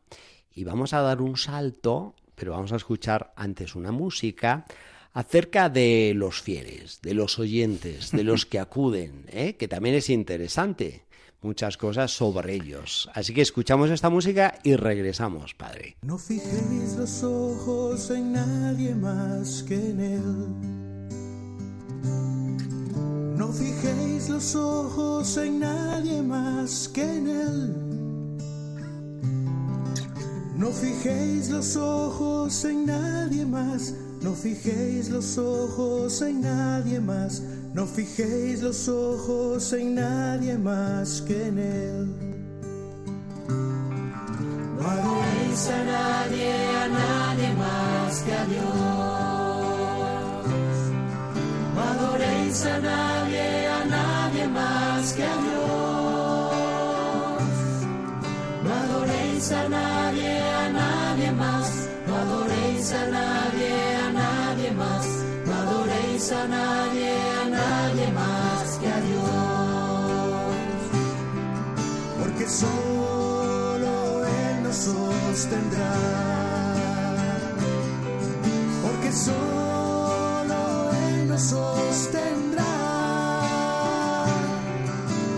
y 0.53 0.65
vamos 0.65 0.93
a 0.93 1.01
dar 1.01 1.21
un 1.21 1.37
salto, 1.37 2.15
pero 2.35 2.51
vamos 2.51 2.73
a 2.73 2.75
escuchar 2.75 3.33
antes 3.37 3.73
una 3.73 3.91
música 3.91 4.65
acerca 5.13 5.69
de 5.69 6.11
los 6.15 6.41
fieles, 6.41 6.99
de 7.01 7.13
los 7.13 7.39
oyentes, 7.39 8.11
de 8.11 8.25
los 8.25 8.45
que 8.45 8.59
acuden, 8.59 9.25
¿eh? 9.29 9.55
que 9.55 9.69
también 9.69 9.95
es 9.95 10.09
interesante 10.09 11.05
muchas 11.41 11.77
cosas 11.77 12.11
sobre 12.11 12.55
ellos. 12.55 13.09
Así 13.13 13.33
que 13.33 13.41
escuchamos 13.41 13.89
esta 13.89 14.09
música 14.09 14.59
y 14.63 14.75
regresamos, 14.75 15.53
Padre. 15.53 15.95
No 16.01 16.17
fijéis 16.17 16.95
los 16.97 17.23
ojos 17.23 18.09
en 18.09 18.33
nadie 18.33 18.93
más 18.95 19.63
que 19.63 19.75
en 19.75 19.99
Él. 20.01 20.77
No 23.47 23.53
fijéis 23.53 24.29
los 24.29 24.55
ojos 24.55 25.37
en 25.37 25.59
nadie 25.59 26.21
más 26.21 26.89
que 26.89 27.03
en 27.03 27.27
Él. 27.27 27.75
No 30.57 30.67
fijéis 30.71 31.49
los 31.49 31.75
ojos 31.77 32.65
en 32.65 32.85
nadie 32.85 33.45
más. 33.45 33.93
No 34.21 34.33
fijéis 34.33 35.09
los 35.09 35.37
ojos 35.37 36.21
en 36.21 36.41
nadie 36.41 36.99
más 36.99 37.41
no 37.77 37.85
fijéis 37.85 38.63
los 38.63 38.89
ojos 38.89 39.71
en 39.73 39.93
nadie 39.93 40.57
más 40.57 41.21
que 41.21 41.47
en 41.47 41.59
Él. 41.59 42.07
No 44.79 44.89
adoréis 44.89 45.67
a 45.69 45.83
nadie, 45.83 46.53
a 46.75 46.87
nadie 46.87 47.53
más 47.53 48.21
que 48.21 48.33
a 48.33 48.45
Dios. 48.45 48.96
No 51.77 51.83
adoréis 51.83 52.65
a 52.65 52.79
nadie, 52.79 53.67
a 53.67 53.85
nadie 53.85 54.47
más 54.47 55.13
que 55.13 55.23
a 55.23 55.35
Dios. 55.45 55.67
No 58.63 58.69
adoréis 58.73 59.51
a 59.51 59.69
nadie, 59.69 60.41
a 60.41 60.69
nadie 60.69 61.31
más. 61.33 61.69
No 62.07 62.15
adoréis 62.15 62.91
a 62.93 63.05
nadie, 63.19 63.95
a 64.07 64.09
nadie 64.11 64.71
más. 64.71 65.05
No 65.45 65.53
adoréis 65.53 66.31
a 66.31 66.47
nadie 66.47 66.87
más 68.13 68.77
que 68.79 68.87
a 68.87 68.99
Dios, 69.01 70.53
porque 72.19 72.47
solo 72.47 74.25
Él 74.25 74.63
nos 74.63 74.75
sostendrá, 74.75 75.93
porque 78.83 79.11
solo 79.11 79.66
sostendrá, 81.49 82.65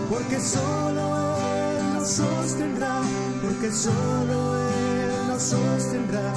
porque 0.08 0.40
solo 0.40 1.04
Él 1.46 1.94
nos 1.94 2.08
sostendrá, 2.08 3.00
porque 3.40 3.70
solo 3.70 4.56
Él 4.58 5.28
nos 5.28 5.42
sostendrá, 5.42 6.32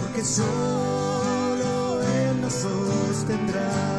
porque 0.00 0.24
solo 0.24 2.02
Él 2.02 2.40
nos 2.40 2.54
sostendrá. 2.54 3.97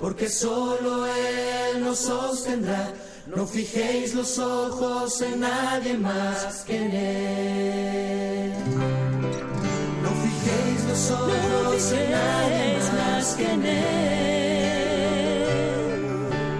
Porque 0.00 0.28
solo 0.28 1.06
Él 1.06 1.82
nos 1.84 1.98
sostendrá. 1.98 2.92
No 3.26 3.46
fijéis 3.46 4.14
los 4.14 4.38
ojos 4.38 5.20
en 5.20 5.40
nadie 5.40 5.98
más 5.98 6.64
que 6.66 6.76
en 6.76 6.90
Él. 6.92 8.52
No 10.02 10.10
fijéis 10.24 10.84
los 10.88 11.10
ojos 11.10 11.92
en 11.92 12.10
nadie 12.10 12.78
más 12.96 13.34
que 13.34 13.52
en 13.52 13.64
Él. 13.66 13.78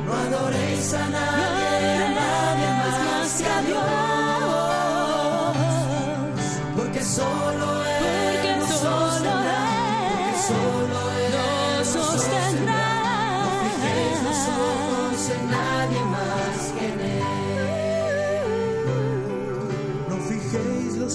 No 0.05 0.13
adoréis 0.13 0.93
a 0.95 1.09
nadie, 1.09 1.48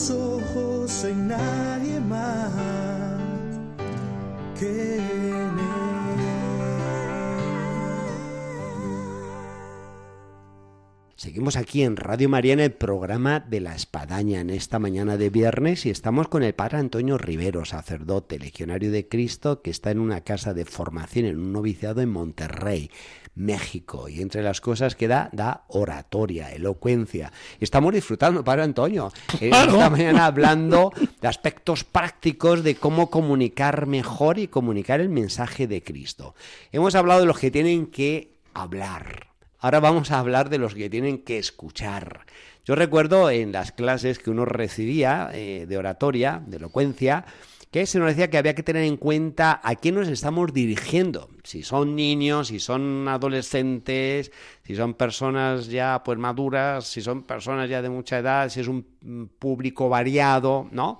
ojos 0.09 1.03
en 1.05 1.27
nadie 1.27 1.99
más 1.99 2.51
que 4.59 4.97
en. 4.97 5.63
Seguimos 11.15 11.55
aquí 11.55 11.83
en 11.83 11.95
Radio 11.95 12.27
María 12.27 12.51
en 12.51 12.59
el 12.59 12.73
programa 12.73 13.39
de 13.39 13.61
la 13.61 13.75
Espadaña 13.75 14.41
en 14.41 14.49
esta 14.49 14.77
mañana 14.77 15.15
de 15.15 15.29
viernes 15.29 15.85
y 15.85 15.89
estamos 15.89 16.27
con 16.27 16.43
el 16.43 16.53
padre 16.53 16.79
Antonio 16.79 17.17
Rivero, 17.17 17.63
sacerdote, 17.63 18.39
legionario 18.39 18.91
de 18.91 19.07
Cristo, 19.07 19.61
que 19.61 19.71
está 19.71 19.91
en 19.91 19.99
una 19.99 20.19
casa 20.19 20.53
de 20.53 20.65
formación, 20.65 21.25
en 21.25 21.39
un 21.39 21.53
noviciado 21.53 22.01
en 22.01 22.09
Monterrey. 22.09 22.91
México. 23.35 24.09
Y 24.09 24.21
entre 24.21 24.43
las 24.43 24.61
cosas 24.61 24.95
que 24.95 25.07
da, 25.07 25.29
da 25.31 25.63
oratoria, 25.67 26.51
elocuencia. 26.51 27.31
estamos 27.59 27.93
disfrutando, 27.93 28.43
Padre 28.43 28.63
Antonio, 28.63 29.11
esta 29.39 29.89
mañana 29.89 30.25
hablando 30.25 30.91
de 31.21 31.27
aspectos 31.27 31.83
prácticos 31.83 32.63
de 32.63 32.75
cómo 32.75 33.09
comunicar 33.09 33.87
mejor 33.87 34.39
y 34.39 34.47
comunicar 34.47 35.01
el 35.01 35.09
mensaje 35.09 35.67
de 35.67 35.83
Cristo. 35.83 36.35
Hemos 36.71 36.95
hablado 36.95 37.21
de 37.21 37.25
los 37.25 37.39
que 37.39 37.51
tienen 37.51 37.87
que 37.87 38.37
hablar. 38.53 39.27
Ahora 39.59 39.79
vamos 39.79 40.11
a 40.11 40.19
hablar 40.19 40.49
de 40.49 40.57
los 40.57 40.75
que 40.75 40.89
tienen 40.89 41.19
que 41.19 41.37
escuchar. 41.37 42.25
Yo 42.65 42.75
recuerdo 42.75 43.29
en 43.29 43.51
las 43.51 43.71
clases 43.71 44.19
que 44.19 44.29
uno 44.29 44.45
recibía 44.45 45.29
eh, 45.33 45.65
de 45.67 45.77
oratoria, 45.77 46.41
de 46.45 46.57
elocuencia, 46.57 47.25
que 47.73 47.87
se 47.87 47.97
nos 47.97 48.09
decía 48.09 48.29
que 48.29 48.37
había 48.37 48.53
que 48.53 48.61
tener 48.61 48.83
en 48.83 48.97
cuenta 48.97 49.59
a 49.63 49.73
quién 49.73 49.95
nos 49.95 50.07
estamos 50.07 50.53
dirigiendo. 50.53 51.31
Si 51.43 51.63
son 51.63 51.95
niños, 51.95 52.49
si 52.49 52.59
son 52.59 53.07
adolescentes, 53.07 54.31
si 54.61 54.75
son 54.75 54.93
personas 54.93 55.69
ya 55.69 56.03
pues 56.05 56.19
maduras, 56.19 56.85
si 56.85 57.01
son 57.01 57.23
personas 57.23 57.67
ya 57.71 57.81
de 57.81 57.89
mucha 57.89 58.19
edad, 58.19 58.49
si 58.49 58.59
es 58.59 58.67
un 58.67 58.85
público 59.39 59.89
variado, 59.89 60.69
¿no? 60.71 60.99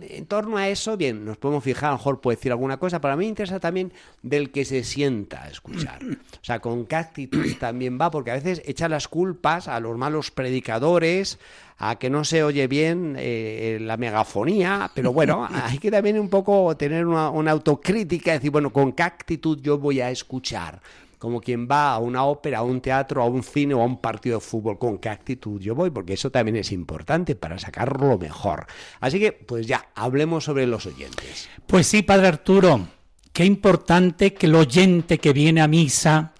En 0.00 0.26
torno 0.26 0.56
a 0.56 0.68
eso, 0.68 0.96
bien, 0.96 1.24
nos 1.24 1.36
podemos 1.36 1.64
fijar, 1.64 1.88
a 1.88 1.92
lo 1.92 1.98
mejor 1.98 2.20
puede 2.20 2.36
decir 2.36 2.52
alguna 2.52 2.78
cosa, 2.78 3.00
pero 3.00 3.14
a 3.14 3.16
mí 3.16 3.24
me 3.24 3.28
interesa 3.28 3.60
también 3.60 3.92
del 4.22 4.50
que 4.50 4.64
se 4.64 4.84
sienta 4.84 5.44
a 5.44 5.48
escuchar. 5.48 6.00
O 6.02 6.44
sea, 6.44 6.60
con 6.60 6.86
qué 6.86 6.96
actitud 6.96 7.46
también 7.60 7.98
va, 8.00 8.10
porque 8.10 8.30
a 8.30 8.34
veces 8.34 8.62
echa 8.64 8.88
las 8.88 9.08
culpas 9.08 9.68
a 9.68 9.80
los 9.80 9.96
malos 9.96 10.30
predicadores, 10.30 11.38
a 11.78 11.96
que 11.96 12.10
no 12.10 12.24
se 12.24 12.44
oye 12.44 12.66
bien 12.66 13.16
eh, 13.18 13.78
la 13.80 13.96
megafonía, 13.96 14.90
pero 14.94 15.12
bueno, 15.12 15.48
hay 15.52 15.78
que 15.78 15.90
también 15.90 16.18
un 16.18 16.28
poco 16.28 16.76
tener 16.76 17.06
una, 17.06 17.30
una 17.30 17.50
autocrítica, 17.50 18.32
decir, 18.32 18.50
bueno, 18.50 18.72
con 18.72 18.92
qué 18.92 19.02
actitud 19.02 19.58
yo 19.60 19.78
voy 19.78 20.00
a 20.00 20.10
escuchar 20.10 20.80
como 21.20 21.42
quien 21.42 21.68
va 21.70 21.92
a 21.92 21.98
una 21.98 22.24
ópera, 22.24 22.60
a 22.60 22.62
un 22.62 22.80
teatro, 22.80 23.22
a 23.22 23.26
un 23.26 23.42
cine 23.42 23.74
o 23.74 23.82
a 23.82 23.84
un 23.84 24.00
partido 24.00 24.38
de 24.38 24.40
fútbol, 24.40 24.78
con 24.78 24.96
qué 24.96 25.10
actitud 25.10 25.60
yo 25.60 25.74
voy, 25.74 25.90
porque 25.90 26.14
eso 26.14 26.30
también 26.30 26.56
es 26.56 26.72
importante 26.72 27.34
para 27.36 27.58
sacar 27.58 28.00
lo 28.00 28.16
mejor. 28.16 28.66
Así 29.00 29.20
que, 29.20 29.32
pues 29.32 29.66
ya, 29.66 29.90
hablemos 29.94 30.44
sobre 30.44 30.66
los 30.66 30.86
oyentes. 30.86 31.50
Pues 31.66 31.86
sí, 31.86 32.00
Padre 32.00 32.28
Arturo, 32.28 32.88
qué 33.34 33.44
importante 33.44 34.32
que 34.32 34.46
el 34.46 34.54
oyente 34.54 35.18
que 35.18 35.34
viene 35.34 35.60
a 35.60 35.68
misa, 35.68 36.32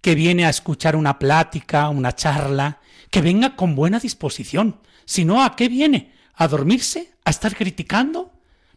que 0.00 0.14
viene 0.14 0.46
a 0.46 0.48
escuchar 0.48 0.96
una 0.96 1.18
plática, 1.18 1.90
una 1.90 2.14
charla, 2.14 2.80
que 3.10 3.20
venga 3.20 3.54
con 3.54 3.74
buena 3.74 3.98
disposición. 3.98 4.78
Si 5.04 5.26
no, 5.26 5.44
¿a 5.44 5.54
qué 5.56 5.68
viene? 5.68 6.14
¿A 6.36 6.48
dormirse? 6.48 7.12
¿A 7.26 7.28
estar 7.28 7.54
criticando? 7.54 8.32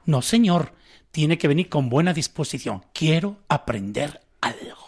No, 0.06 0.22
señor, 0.22 0.74
tiene 1.12 1.38
que 1.38 1.48
venir 1.48 1.70
con 1.70 1.88
buena 1.88 2.14
disposición. 2.14 2.84
Quiero 2.92 3.38
aprender 3.48 4.20
algo. 4.42 4.85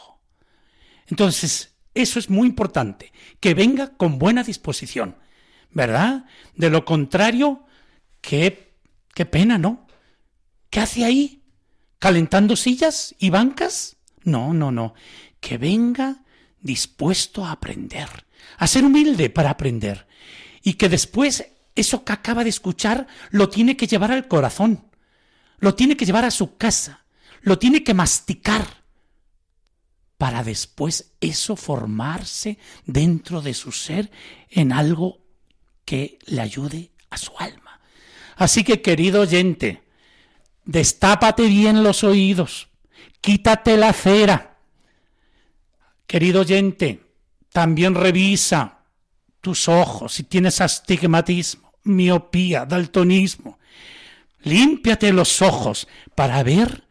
Entonces, 1.07 1.75
eso 1.93 2.19
es 2.19 2.29
muy 2.29 2.47
importante, 2.47 3.11
que 3.39 3.53
venga 3.53 3.95
con 3.95 4.19
buena 4.19 4.43
disposición, 4.43 5.17
¿verdad? 5.71 6.25
De 6.55 6.69
lo 6.69 6.85
contrario, 6.85 7.65
qué, 8.21 8.73
qué 9.15 9.25
pena, 9.25 9.57
¿no? 9.57 9.87
¿Qué 10.69 10.79
hace 10.79 11.05
ahí? 11.05 11.41
¿Calentando 11.99 12.55
sillas 12.55 13.15
y 13.17 13.29
bancas? 13.29 13.97
No, 14.23 14.53
no, 14.53 14.71
no. 14.71 14.93
Que 15.39 15.57
venga 15.57 16.23
dispuesto 16.61 17.45
a 17.45 17.51
aprender, 17.51 18.09
a 18.57 18.67
ser 18.67 18.83
humilde 18.83 19.29
para 19.29 19.49
aprender, 19.49 20.07
y 20.61 20.73
que 20.73 20.89
después 20.89 21.47
eso 21.75 22.03
que 22.03 22.13
acaba 22.13 22.43
de 22.43 22.49
escuchar 22.49 23.07
lo 23.29 23.49
tiene 23.49 23.77
que 23.77 23.87
llevar 23.87 24.11
al 24.11 24.27
corazón, 24.27 24.87
lo 25.59 25.75
tiene 25.75 25.95
que 25.95 26.05
llevar 26.05 26.25
a 26.25 26.31
su 26.31 26.57
casa, 26.57 27.05
lo 27.41 27.57
tiene 27.57 27.83
que 27.83 27.93
masticar, 27.93 28.83
para 30.17 30.43
después 30.43 31.13
eso 31.21 31.55
formarse 31.55 32.57
dentro 32.85 33.41
de 33.41 33.53
su 33.53 33.71
ser 33.71 34.11
en 34.49 34.71
algo 34.71 35.19
que 35.85 36.17
le 36.25 36.41
ayude 36.41 36.91
a 37.09 37.17
su 37.17 37.31
alma. 37.37 37.79
Así 38.35 38.63
que, 38.63 38.81
querido 38.81 39.21
oyente, 39.21 39.83
destápate 40.65 41.47
bien 41.47 41.83
los 41.83 42.03
oídos, 42.03 42.69
quítate 43.21 43.77
la 43.77 43.93
cera. 43.93 44.57
Querido 46.05 46.41
oyente, 46.41 47.03
también 47.51 47.95
revisa 47.95 48.79
tus 49.41 49.67
ojos 49.67 50.13
si 50.13 50.23
tienes 50.23 50.61
astigmatismo, 50.61 51.73
miopía, 51.83 52.65
daltonismo. 52.65 53.59
Límpiate 54.43 55.11
los 55.11 55.41
ojos 55.41 55.87
para 56.15 56.41
ver 56.43 56.86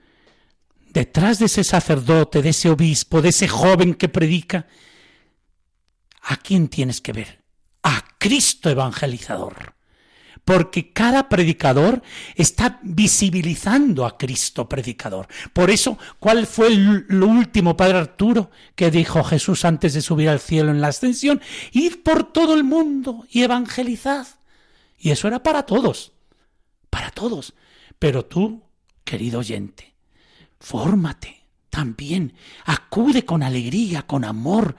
detrás 0.97 1.39
de 1.39 1.45
ese 1.45 1.63
sacerdote, 1.63 2.41
de 2.41 2.49
ese 2.49 2.71
obispo, 2.71 3.21
de 3.21 3.29
ese 3.29 3.47
joven 3.47 3.93
que 3.93 4.09
predica, 4.09 4.67
¿a 6.23 6.39
quién 6.39 6.69
tienes 6.69 7.03
que 7.03 7.13
ver? 7.13 7.45
A 7.83 8.03
Cristo 8.17 8.71
evangelizador. 8.71 9.75
Porque 10.43 10.95
cada 10.95 11.29
predicador 11.29 12.01
está 12.35 12.81
visibilizando 12.83 14.07
a 14.07 14.17
Cristo 14.17 14.71
predicador. 14.71 15.29
Por 15.53 15.69
eso, 15.69 15.99
¿cuál 16.19 16.47
fue 16.47 16.71
lo 16.71 17.27
último, 17.27 17.77
Padre 17.77 17.99
Arturo, 17.99 18.51
que 18.75 18.91
dijo 18.91 19.23
Jesús 19.23 19.67
antes 19.67 19.93
de 19.93 20.01
subir 20.01 20.31
al 20.31 20.41
cielo 20.41 20.71
en 20.71 20.81
la 20.81 20.89
ascensión? 20.89 21.43
Id 21.73 21.97
por 22.05 22.33
todo 22.33 22.55
el 22.55 22.65
mundo 22.65 23.27
y 23.29 23.43
evangelizad. 23.43 24.27
Y 24.99 25.11
eso 25.11 25.29
era 25.29 25.43
para 25.43 25.65
todos, 25.65 26.13
para 26.89 27.11
todos. 27.11 27.53
Pero 27.99 28.25
tú, 28.25 28.63
querido 29.05 29.41
oyente, 29.41 29.96
Fórmate 30.67 31.45
también, 31.71 32.33
acude 32.65 33.25
con 33.25 33.45
alegría, 33.45 34.03
con 34.03 34.25
amor, 34.25 34.75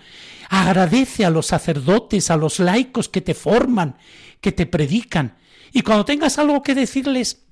agradece 0.50 1.23
a 1.23 1.30
los 1.30 1.45
sacerdotes, 1.45 2.30
a 2.30 2.36
los 2.36 2.60
laicos 2.60 3.08
que 3.08 3.21
te 3.21 3.34
forman, 3.34 3.95
que 4.41 4.52
te 4.52 4.65
predican, 4.65 5.38
y 5.71 5.84
cuando 5.84 6.04
tengas 6.04 6.39
algo 6.39 6.62
que 6.62 6.76
decirles 6.76 7.45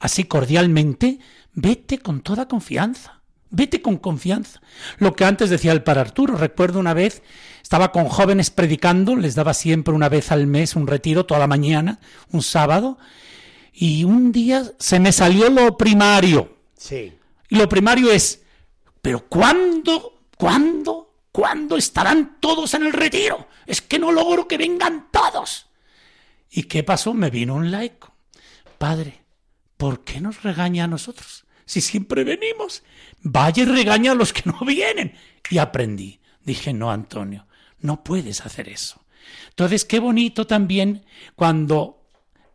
así 0.00 0.24
cordialmente, 0.24 1.20
vete 1.52 2.00
con 2.00 2.22
toda 2.22 2.48
confianza. 2.48 3.22
Vete 3.50 3.82
con 3.82 3.98
confianza. 3.98 4.60
Lo 4.98 5.14
que 5.14 5.24
antes 5.24 5.48
decía 5.48 5.70
el 5.70 5.84
par 5.84 6.00
Arturo, 6.00 6.36
recuerdo 6.36 6.80
una 6.80 6.92
vez, 6.92 7.22
estaba 7.62 7.92
con 7.92 8.06
jóvenes 8.06 8.50
predicando, 8.50 9.14
les 9.14 9.36
daba 9.36 9.54
siempre 9.54 9.94
una 9.94 10.08
vez 10.08 10.32
al 10.32 10.48
mes 10.48 10.74
un 10.74 10.88
retiro 10.88 11.24
toda 11.24 11.38
la 11.38 11.46
mañana, 11.46 12.00
un 12.32 12.42
sábado, 12.42 12.98
y 13.72 14.02
un 14.02 14.32
día 14.32 14.64
se 14.80 14.98
me 14.98 15.12
salió 15.12 15.48
lo 15.50 15.78
primario. 15.78 16.56
Sí. 16.76 17.12
Y 17.48 17.56
lo 17.56 17.68
primario 17.68 18.10
es, 18.10 18.42
pero 19.00 19.26
¿cuándo, 19.26 20.22
cuándo, 20.36 21.14
cuándo 21.32 21.76
estarán 21.76 22.38
todos 22.40 22.74
en 22.74 22.84
el 22.84 22.92
retiro? 22.92 23.48
Es 23.66 23.80
que 23.80 23.98
no 23.98 24.12
logro 24.12 24.46
que 24.46 24.58
vengan 24.58 25.08
todos. 25.10 25.66
¿Y 26.50 26.64
qué 26.64 26.82
pasó? 26.82 27.14
Me 27.14 27.30
vino 27.30 27.54
un 27.54 27.70
laico. 27.70 28.14
Padre, 28.78 29.22
¿por 29.76 30.04
qué 30.04 30.20
nos 30.20 30.42
regaña 30.42 30.84
a 30.84 30.88
nosotros? 30.88 31.44
Si 31.64 31.80
siempre 31.80 32.24
venimos, 32.24 32.82
vaya 33.20 33.62
y 33.62 33.66
regaña 33.66 34.12
a 34.12 34.14
los 34.14 34.32
que 34.32 34.42
no 34.46 34.60
vienen. 34.64 35.14
Y 35.50 35.58
aprendí. 35.58 36.20
Dije, 36.42 36.72
no, 36.72 36.90
Antonio, 36.90 37.46
no 37.80 38.02
puedes 38.02 38.40
hacer 38.40 38.68
eso. 38.68 39.04
Entonces, 39.50 39.84
qué 39.84 39.98
bonito 39.98 40.46
también 40.46 41.04
cuando 41.34 42.06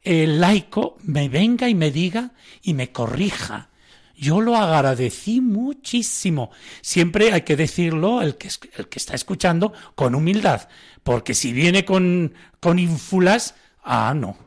el 0.02 0.42
laico 0.42 0.98
me 1.02 1.30
venga 1.30 1.70
y 1.70 1.76
me 1.76 1.92
diga 1.92 2.32
y 2.62 2.74
me 2.74 2.92
corrija 2.92 3.70
yo 4.16 4.42
lo 4.42 4.56
agradecí 4.56 5.42
muchísimo. 5.42 6.52
Siempre 6.82 7.32
hay 7.32 7.42
que 7.42 7.56
decirlo, 7.56 8.22
el 8.22 8.38
que, 8.38 8.50
el 8.78 8.88
que 8.88 9.00
está 9.00 9.16
escuchando, 9.16 9.74
con 9.96 10.16
humildad. 10.16 10.68
Porque 11.04 11.34
si 11.34 11.52
viene 11.54 11.86
con, 11.86 12.34
con 12.60 12.80
ínfulas, 12.80 13.56
ah, 13.84 14.14
no. 14.16 14.38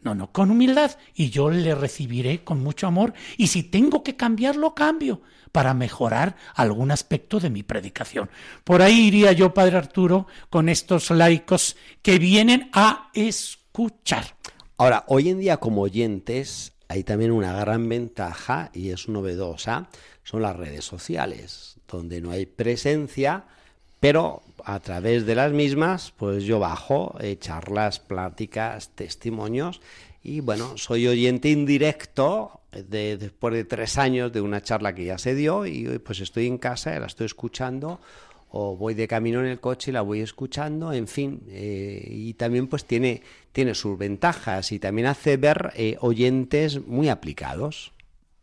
No, 0.00 0.14
no, 0.14 0.30
con 0.30 0.50
humildad. 0.50 0.92
Y 1.14 1.30
yo 1.30 1.50
le 1.50 1.74
recibiré 1.74 2.44
con 2.44 2.62
mucho 2.62 2.86
amor. 2.86 3.12
Y 3.36 3.48
si 3.48 3.64
tengo 3.64 4.04
que 4.04 4.14
cambiarlo, 4.14 4.74
cambio 4.74 5.20
para 5.50 5.72
mejorar 5.72 6.36
algún 6.54 6.90
aspecto 6.90 7.40
de 7.40 7.48
mi 7.48 7.62
predicación. 7.62 8.30
Por 8.62 8.82
ahí 8.82 9.06
iría 9.06 9.32
yo, 9.32 9.54
Padre 9.54 9.78
Arturo, 9.78 10.26
con 10.50 10.68
estos 10.68 11.10
laicos 11.10 11.76
que 12.02 12.18
vienen 12.18 12.68
a 12.74 13.10
escuchar. 13.14 14.36
Ahora, 14.76 15.04
hoy 15.08 15.30
en 15.30 15.40
día 15.40 15.56
como 15.56 15.80
oyentes 15.80 16.75
hay 16.88 17.04
también 17.04 17.32
una 17.32 17.52
gran 17.52 17.88
ventaja 17.88 18.70
y 18.72 18.90
es 18.90 19.08
novedosa, 19.08 19.88
son 20.24 20.42
las 20.42 20.56
redes 20.56 20.84
sociales, 20.84 21.76
donde 21.88 22.20
no 22.20 22.30
hay 22.30 22.46
presencia, 22.46 23.44
pero 24.00 24.42
a 24.64 24.80
través 24.80 25.26
de 25.26 25.34
las 25.34 25.52
mismas, 25.52 26.12
pues 26.16 26.44
yo 26.44 26.58
bajo 26.58 27.16
eh, 27.20 27.36
charlas, 27.38 27.98
pláticas, 27.98 28.90
testimonios 28.90 29.80
y 30.22 30.40
bueno, 30.40 30.76
soy 30.76 31.06
oyente 31.06 31.50
indirecto 31.50 32.60
de, 32.72 33.16
después 33.16 33.54
de 33.54 33.64
tres 33.64 33.96
años 33.96 34.32
de 34.32 34.40
una 34.40 34.60
charla 34.60 34.94
que 34.94 35.04
ya 35.04 35.18
se 35.18 35.34
dio 35.34 35.66
y 35.66 35.98
pues 36.00 36.20
estoy 36.20 36.46
en 36.46 36.58
casa 36.58 36.98
la 36.98 37.06
estoy 37.06 37.26
escuchando 37.26 38.00
o 38.58 38.74
voy 38.74 38.94
de 38.94 39.06
camino 39.06 39.40
en 39.40 39.46
el 39.46 39.60
coche 39.60 39.90
y 39.90 39.92
la 39.92 40.00
voy 40.00 40.20
escuchando, 40.20 40.90
en 40.94 41.06
fin, 41.06 41.42
eh, 41.48 42.08
y 42.10 42.32
también 42.34 42.68
pues 42.68 42.86
tiene, 42.86 43.22
tiene 43.52 43.74
sus 43.74 43.98
ventajas 43.98 44.72
y 44.72 44.78
también 44.78 45.08
hace 45.08 45.36
ver 45.36 45.74
eh, 45.76 45.98
oyentes 46.00 46.86
muy 46.86 47.10
aplicados. 47.10 47.92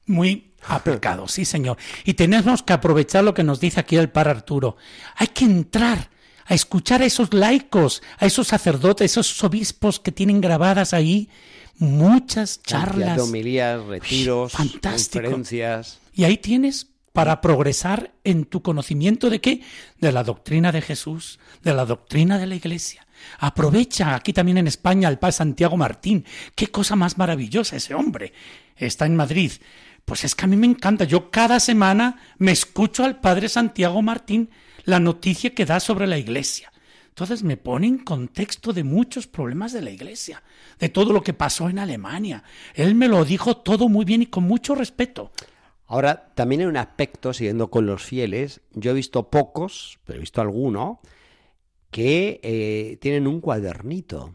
Muy 0.06 0.54
aplicados, 0.68 1.32
sí 1.32 1.46
señor. 1.46 1.78
Y 2.06 2.14
tenemos 2.14 2.62
que 2.62 2.74
aprovechar 2.74 3.24
lo 3.24 3.34
que 3.34 3.44
nos 3.44 3.60
dice 3.60 3.80
aquí 3.80 3.96
el 3.96 4.12
par 4.12 4.28
Arturo. 4.28 4.78
Hay 5.16 5.28
que 5.28 5.46
entrar 5.46 6.12
a 6.46 6.54
escuchar 6.54 7.02
a 7.02 7.06
esos 7.06 7.34
laicos, 7.34 8.04
a 8.20 8.28
esos 8.28 8.50
sacerdotes, 8.50 9.18
a 9.18 9.22
esos 9.22 9.44
obispos 9.44 10.00
que 10.00 10.12
tienen 10.12 10.42
grabadas 10.42 10.94
ahí 10.94 11.28
muchas 11.80 12.62
charlas. 12.62 13.16
De 13.16 13.22
homilías, 13.24 13.84
retiros, 13.84 14.54
conferencias. 14.54 15.98
Y 16.14 16.26
ahí 16.26 16.38
tienes 16.38 16.93
para 17.14 17.42
progresar 17.42 18.12
en 18.24 18.46
tu 18.46 18.62
conocimiento 18.62 19.30
de 19.30 19.40
qué? 19.40 19.62
De 20.00 20.12
la 20.12 20.24
doctrina 20.24 20.72
de 20.72 20.82
Jesús, 20.82 21.40
de 21.62 21.74
la 21.74 21.86
doctrina 21.86 22.40
de 22.40 22.48
la 22.48 22.56
Iglesia. 22.56 23.06
Aprovecha 23.38 24.16
aquí 24.16 24.34
también 24.34 24.58
en 24.58 24.68
España 24.68 25.08
al 25.08 25.20
Padre 25.20 25.34
Santiago 25.34 25.78
Martín. 25.78 26.26
Qué 26.56 26.68
cosa 26.68 26.96
más 26.96 27.18
maravillosa 27.18 27.76
ese 27.76 27.94
hombre. 27.94 28.34
Está 28.76 29.06
en 29.06 29.16
Madrid. 29.16 29.52
Pues 30.04 30.26
es 30.26 30.36
que 30.36 30.46
a 30.46 30.48
mí 30.48 30.58
me 30.58 30.68
encanta. 30.68 31.06
Yo 31.06 31.30
cada 31.30 31.60
semana 31.60 32.20
me 32.40 32.52
escucho 32.52 33.06
al 33.06 33.20
Padre 33.20 33.48
Santiago 33.48 34.02
Martín 34.02 34.50
la 34.84 35.00
noticia 35.00 35.54
que 35.54 35.66
da 35.66 35.80
sobre 35.80 36.08
la 36.08 36.18
Iglesia. 36.18 36.74
Entonces 37.10 37.44
me 37.44 37.58
pone 37.58 37.86
en 37.86 38.00
contexto 38.00 38.74
de 38.74 38.84
muchos 38.84 39.28
problemas 39.28 39.72
de 39.72 39.84
la 39.84 39.92
Iglesia, 39.92 40.42
de 40.80 40.90
todo 40.90 41.14
lo 41.14 41.22
que 41.22 41.36
pasó 41.36 41.70
en 41.70 41.78
Alemania. 41.78 42.44
Él 42.74 42.96
me 42.96 43.08
lo 43.08 43.24
dijo 43.24 43.58
todo 43.58 43.88
muy 43.88 44.04
bien 44.04 44.24
y 44.24 44.26
con 44.26 44.46
mucho 44.46 44.74
respeto. 44.74 45.32
Ahora, 45.94 46.32
también 46.34 46.62
hay 46.62 46.66
un 46.66 46.78
aspecto, 46.78 47.34
siguiendo 47.34 47.70
con 47.70 47.86
los 47.86 48.02
fieles, 48.02 48.62
yo 48.72 48.90
he 48.90 48.94
visto 48.96 49.30
pocos, 49.30 50.00
pero 50.06 50.18
he 50.18 50.22
visto 50.22 50.42
alguno, 50.42 51.02
que 51.92 52.40
eh, 52.42 52.98
tienen 53.00 53.28
un 53.28 53.40
cuadernito 53.42 54.34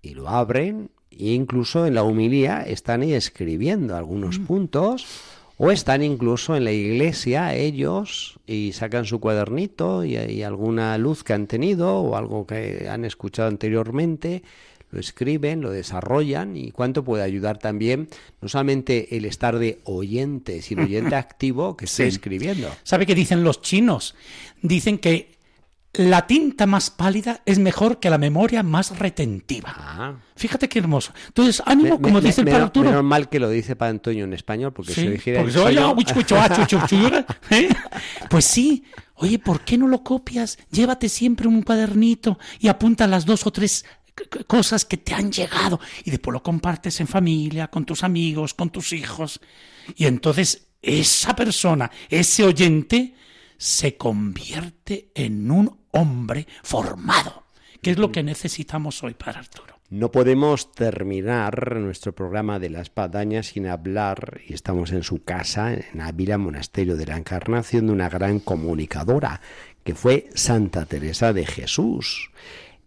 y 0.00 0.14
lo 0.14 0.30
abren 0.30 0.88
e 1.10 1.32
incluso 1.32 1.84
en 1.84 1.92
la 1.92 2.04
humilía 2.04 2.62
están 2.62 3.02
ahí 3.02 3.12
escribiendo 3.12 3.94
algunos 3.94 4.38
mm. 4.38 4.46
puntos 4.46 5.06
o 5.58 5.70
están 5.70 6.02
incluso 6.02 6.56
en 6.56 6.64
la 6.64 6.72
iglesia 6.72 7.54
ellos 7.54 8.40
y 8.46 8.72
sacan 8.72 9.04
su 9.04 9.20
cuadernito 9.20 10.06
y, 10.06 10.16
y 10.16 10.42
alguna 10.42 10.96
luz 10.96 11.22
que 11.22 11.34
han 11.34 11.48
tenido 11.48 11.98
o 11.98 12.16
algo 12.16 12.46
que 12.46 12.88
han 12.88 13.04
escuchado 13.04 13.48
anteriormente 13.48 14.42
lo 14.94 15.00
escriben, 15.00 15.60
lo 15.60 15.70
desarrollan 15.70 16.56
y 16.56 16.70
cuánto 16.70 17.04
puede 17.04 17.24
ayudar 17.24 17.58
también 17.58 18.08
no 18.40 18.48
solamente 18.48 19.16
el 19.16 19.24
estar 19.24 19.58
de 19.58 19.80
oyente, 19.84 20.62
sino 20.62 20.82
oyente 20.84 21.16
activo 21.16 21.76
que 21.76 21.86
esté 21.86 22.06
escribiendo. 22.06 22.70
¿Sabe 22.84 23.04
qué 23.04 23.14
dicen 23.14 23.42
los 23.42 23.60
chinos? 23.60 24.14
Dicen 24.62 24.98
que 24.98 25.34
la 25.94 26.26
tinta 26.26 26.66
más 26.66 26.90
pálida 26.90 27.40
es 27.44 27.58
mejor 27.58 28.00
que 28.00 28.10
la 28.10 28.18
memoria 28.18 28.62
más 28.62 28.98
retentiva. 28.98 29.72
Ah. 29.76 30.14
Fíjate 30.36 30.68
qué 30.68 30.80
hermoso. 30.80 31.12
Entonces, 31.28 31.62
ánimo, 31.64 32.00
como 32.00 32.20
dice 32.20 32.40
el 32.40 32.48
Padre 32.48 32.62
Arturo. 32.62 32.90
Menos 32.90 33.04
mal 33.04 33.28
que 33.28 33.38
lo 33.38 33.48
dice 33.48 33.76
para 33.76 33.90
Antonio 33.90 34.24
en 34.24 34.32
español, 34.32 34.72
porque 34.72 34.92
sí, 34.92 35.02
si 35.02 35.08
dijera 35.08 35.40
en 35.40 35.48
¿eh? 37.50 37.68
Pues 38.28 38.44
sí. 38.44 38.84
Oye, 39.16 39.38
¿por 39.38 39.60
qué 39.60 39.78
no 39.78 39.86
lo 39.86 40.02
copias? 40.02 40.58
Llévate 40.70 41.08
siempre 41.08 41.46
un 41.46 41.62
cuadernito 41.62 42.38
y 42.58 42.66
apunta 42.66 43.06
las 43.06 43.24
dos 43.24 43.46
o 43.46 43.52
tres 43.52 43.84
cosas 44.46 44.84
que 44.84 44.96
te 44.96 45.14
han 45.14 45.32
llegado 45.32 45.80
y 46.04 46.10
después 46.10 46.32
lo 46.32 46.42
compartes 46.42 47.00
en 47.00 47.06
familia, 47.06 47.68
con 47.68 47.84
tus 47.84 48.04
amigos, 48.04 48.54
con 48.54 48.70
tus 48.70 48.92
hijos. 48.92 49.40
Y 49.96 50.06
entonces 50.06 50.68
esa 50.82 51.34
persona, 51.34 51.90
ese 52.08 52.44
oyente, 52.44 53.14
se 53.56 53.96
convierte 53.96 55.10
en 55.14 55.50
un 55.50 55.78
hombre 55.92 56.46
formado, 56.62 57.44
que 57.80 57.92
es 57.92 57.98
lo 57.98 58.12
que 58.12 58.22
necesitamos 58.22 59.02
hoy 59.02 59.14
para 59.14 59.40
Arturo. 59.40 59.74
No 59.90 60.10
podemos 60.10 60.72
terminar 60.72 61.76
nuestro 61.76 62.14
programa 62.14 62.58
de 62.58 62.70
la 62.70 62.80
espadaña 62.80 63.42
sin 63.42 63.66
hablar, 63.66 64.40
y 64.46 64.54
estamos 64.54 64.92
en 64.92 65.02
su 65.02 65.22
casa, 65.22 65.72
en 65.72 66.00
Ávila, 66.00 66.36
Monasterio 66.36 66.96
de 66.96 67.06
la 67.06 67.16
Encarnación, 67.16 67.86
de 67.86 67.92
una 67.92 68.08
gran 68.08 68.40
comunicadora, 68.40 69.40
que 69.84 69.94
fue 69.94 70.28
Santa 70.34 70.86
Teresa 70.86 71.32
de 71.32 71.46
Jesús. 71.46 72.30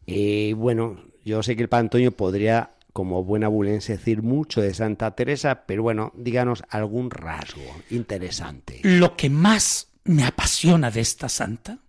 Y 0.06 0.54
bueno, 0.54 0.98
yo 1.28 1.44
sé 1.44 1.56
que 1.58 1.64
el 1.64 1.70
Padre 1.70 1.82
Antonio 1.82 2.12
podría, 2.14 2.72
como 2.94 3.24
buena 3.24 3.50
bulense, 3.50 3.98
decir 3.98 4.24
mucho 4.24 4.62
de 4.62 4.74
Santa 4.74 5.12
Teresa, 5.12 5.66
pero 5.68 5.84
bueno, 5.84 6.14
díganos 6.16 6.64
algún 6.70 7.12
rasgo 7.12 7.62
interesante. 7.90 8.80
Lo 8.84 9.18
que 9.18 9.30
más 9.30 9.90
me 10.06 10.24
apasiona 10.24 10.90
de 10.90 11.02
esta 11.02 11.28
santa 11.28 11.80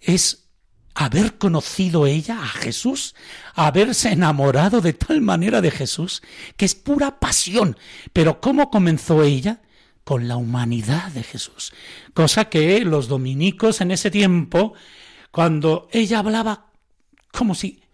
es 0.00 0.48
haber 0.94 1.38
conocido 1.38 2.06
ella 2.06 2.42
a 2.42 2.48
Jesús, 2.48 3.14
haberse 3.54 4.10
enamorado 4.10 4.80
de 4.80 4.92
tal 4.92 5.20
manera 5.20 5.60
de 5.60 5.70
Jesús, 5.70 6.20
que 6.56 6.64
es 6.64 6.74
pura 6.74 7.20
pasión. 7.20 7.76
Pero 8.12 8.40
¿cómo 8.40 8.70
comenzó 8.70 9.22
ella? 9.22 9.62
Con 10.02 10.26
la 10.26 10.36
humanidad 10.36 11.12
de 11.12 11.22
Jesús. 11.22 11.72
Cosa 12.12 12.46
que 12.46 12.84
los 12.84 13.06
dominicos 13.06 13.80
en 13.80 13.92
ese 13.92 14.10
tiempo, 14.10 14.74
cuando 15.30 15.88
ella 15.92 16.18
hablaba 16.18 16.66
como 17.30 17.54
si 17.54 17.84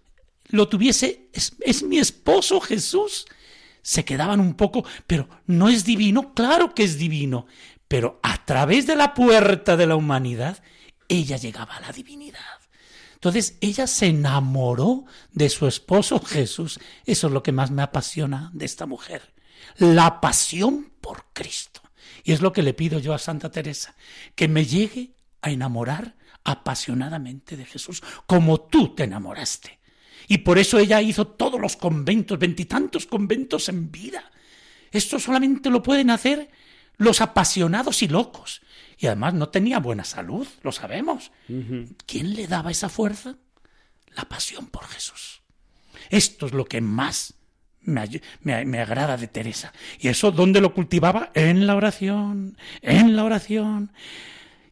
lo 0.49 0.69
tuviese, 0.69 1.29
es, 1.33 1.83
mi 1.83 1.99
esposo 1.99 2.61
Jesús. 2.61 3.27
Se 3.83 4.05
quedaban 4.05 4.41
un 4.41 4.55
poco, 4.55 4.85
pero 5.07 5.29
no 5.47 5.69
es 5.69 5.85
divino, 5.85 6.35
claro 6.35 6.75
que 6.75 6.83
es 6.83 6.99
divino, 6.99 7.47
pero 7.87 8.19
a 8.23 8.45
través 8.45 8.87
de 8.87 8.97
la 8.97 9.15
puerta 9.15 9.77
de 9.77 9.87
la 9.87 9.95
humanidad, 9.95 10.61
ella 11.09 11.37
llegaba 11.37 11.77
a 11.77 11.81
la 11.81 11.93
divinidad. 11.93 12.41
Entonces 13.15 13.57
ella 13.61 13.87
se 13.87 14.07
enamoró 14.07 15.05
de 15.33 15.49
su 15.49 15.67
esposo 15.67 16.21
Jesús. 16.21 16.81
Eso 17.05 17.27
es 17.29 17.33
lo 17.33 17.43
que 17.43 17.53
más 17.53 17.71
me 17.71 17.83
apasiona 17.83 18.51
de 18.53 18.67
esta 18.67 18.87
mujer. 18.87 19.33
La 19.79 20.21
pasión 20.21 20.93
por 21.01 21.27
Cristo. 21.33 21.81
Y 22.25 22.33
es 22.33 22.41
lo 22.41 22.53
que 22.53 22.63
le 22.63 22.75
pido 22.75 22.99
yo 22.99 23.15
a 23.15 23.19
Santa 23.19 23.51
Teresa, 23.51 23.95
que 24.35 24.49
me 24.49 24.65
llegue 24.65 25.15
a 25.43 25.51
enamorar 25.51 26.17
apasionadamente 26.45 27.57
de 27.57 27.65
Jesús, 27.65 28.03
como 28.27 28.61
tú 28.61 28.95
te 28.95 29.05
enamoraste. 29.05 29.76
Y 30.29 30.39
por 30.39 30.59
eso 30.59 30.79
ella 30.79 31.01
hizo 31.01 31.27
todos 31.27 31.61
los 31.61 31.77
conventos, 31.77 32.39
veintitantos 32.39 33.07
conventos 33.07 33.69
en 33.69 33.91
vida. 33.91 34.31
Esto 34.91 35.19
solamente 35.19 35.71
lo 35.71 35.83
pueden 35.83 36.11
hacer 36.11 36.51
los 36.97 37.21
apasionados 37.21 38.03
y 38.03 38.09
locos. 38.09 38.63
Y 38.99 39.07
además 39.07 39.35
no 39.35 39.49
tenía 39.49 39.79
buena 39.79 40.05
salud, 40.05 40.47
lo 40.63 40.73
sabemos. 40.73 41.31
¿Quién 42.07 42.35
le 42.35 42.47
daba 42.47 42.71
esa 42.71 42.89
fuerza? 42.89 43.37
La 44.15 44.25
pasión 44.25 44.67
por 44.69 44.87
Jesús. 44.87 45.43
Esto 46.09 46.47
es 46.47 46.53
lo 46.53 46.65
que 46.65 46.81
más 46.81 47.35
me, 47.83 48.09
me, 48.43 48.81
agrada 48.81 49.17
de 49.17 49.29
Teresa. 49.29 49.73
¿Y 50.01 50.09
eso 50.09 50.33
dónde 50.33 50.61
lo 50.61 50.75
cultivaba? 50.75 51.31
En 51.35 51.67
la 51.67 51.77
oración, 51.77 52.57
en 52.81 53.17
la 53.17 53.25
oración. 53.25 53.93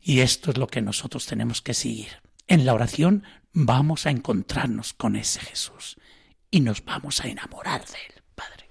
Y 0.03 0.21
esto 0.21 0.51
es 0.51 0.59
lo 0.59 0.67
que 0.67 0.81
nosotros 0.81 1.27
tenemos 1.27 1.61
que 1.61 1.75
seguir. 1.75 2.09
En 2.47 2.65
la 2.65 2.75
oración 2.75 3.25
vamos 3.55 4.07
a 4.07 4.11
encontrarnos 4.11 4.93
con 4.93 5.17
ese 5.17 5.41
Jesús 5.41 5.97
y 6.51 6.61
nos 6.61 6.85
vamos 6.85 7.25
a 7.25 7.29
enamorar 7.29 7.81
de 7.87 7.95
él, 7.95 8.23
Padre. 8.35 8.69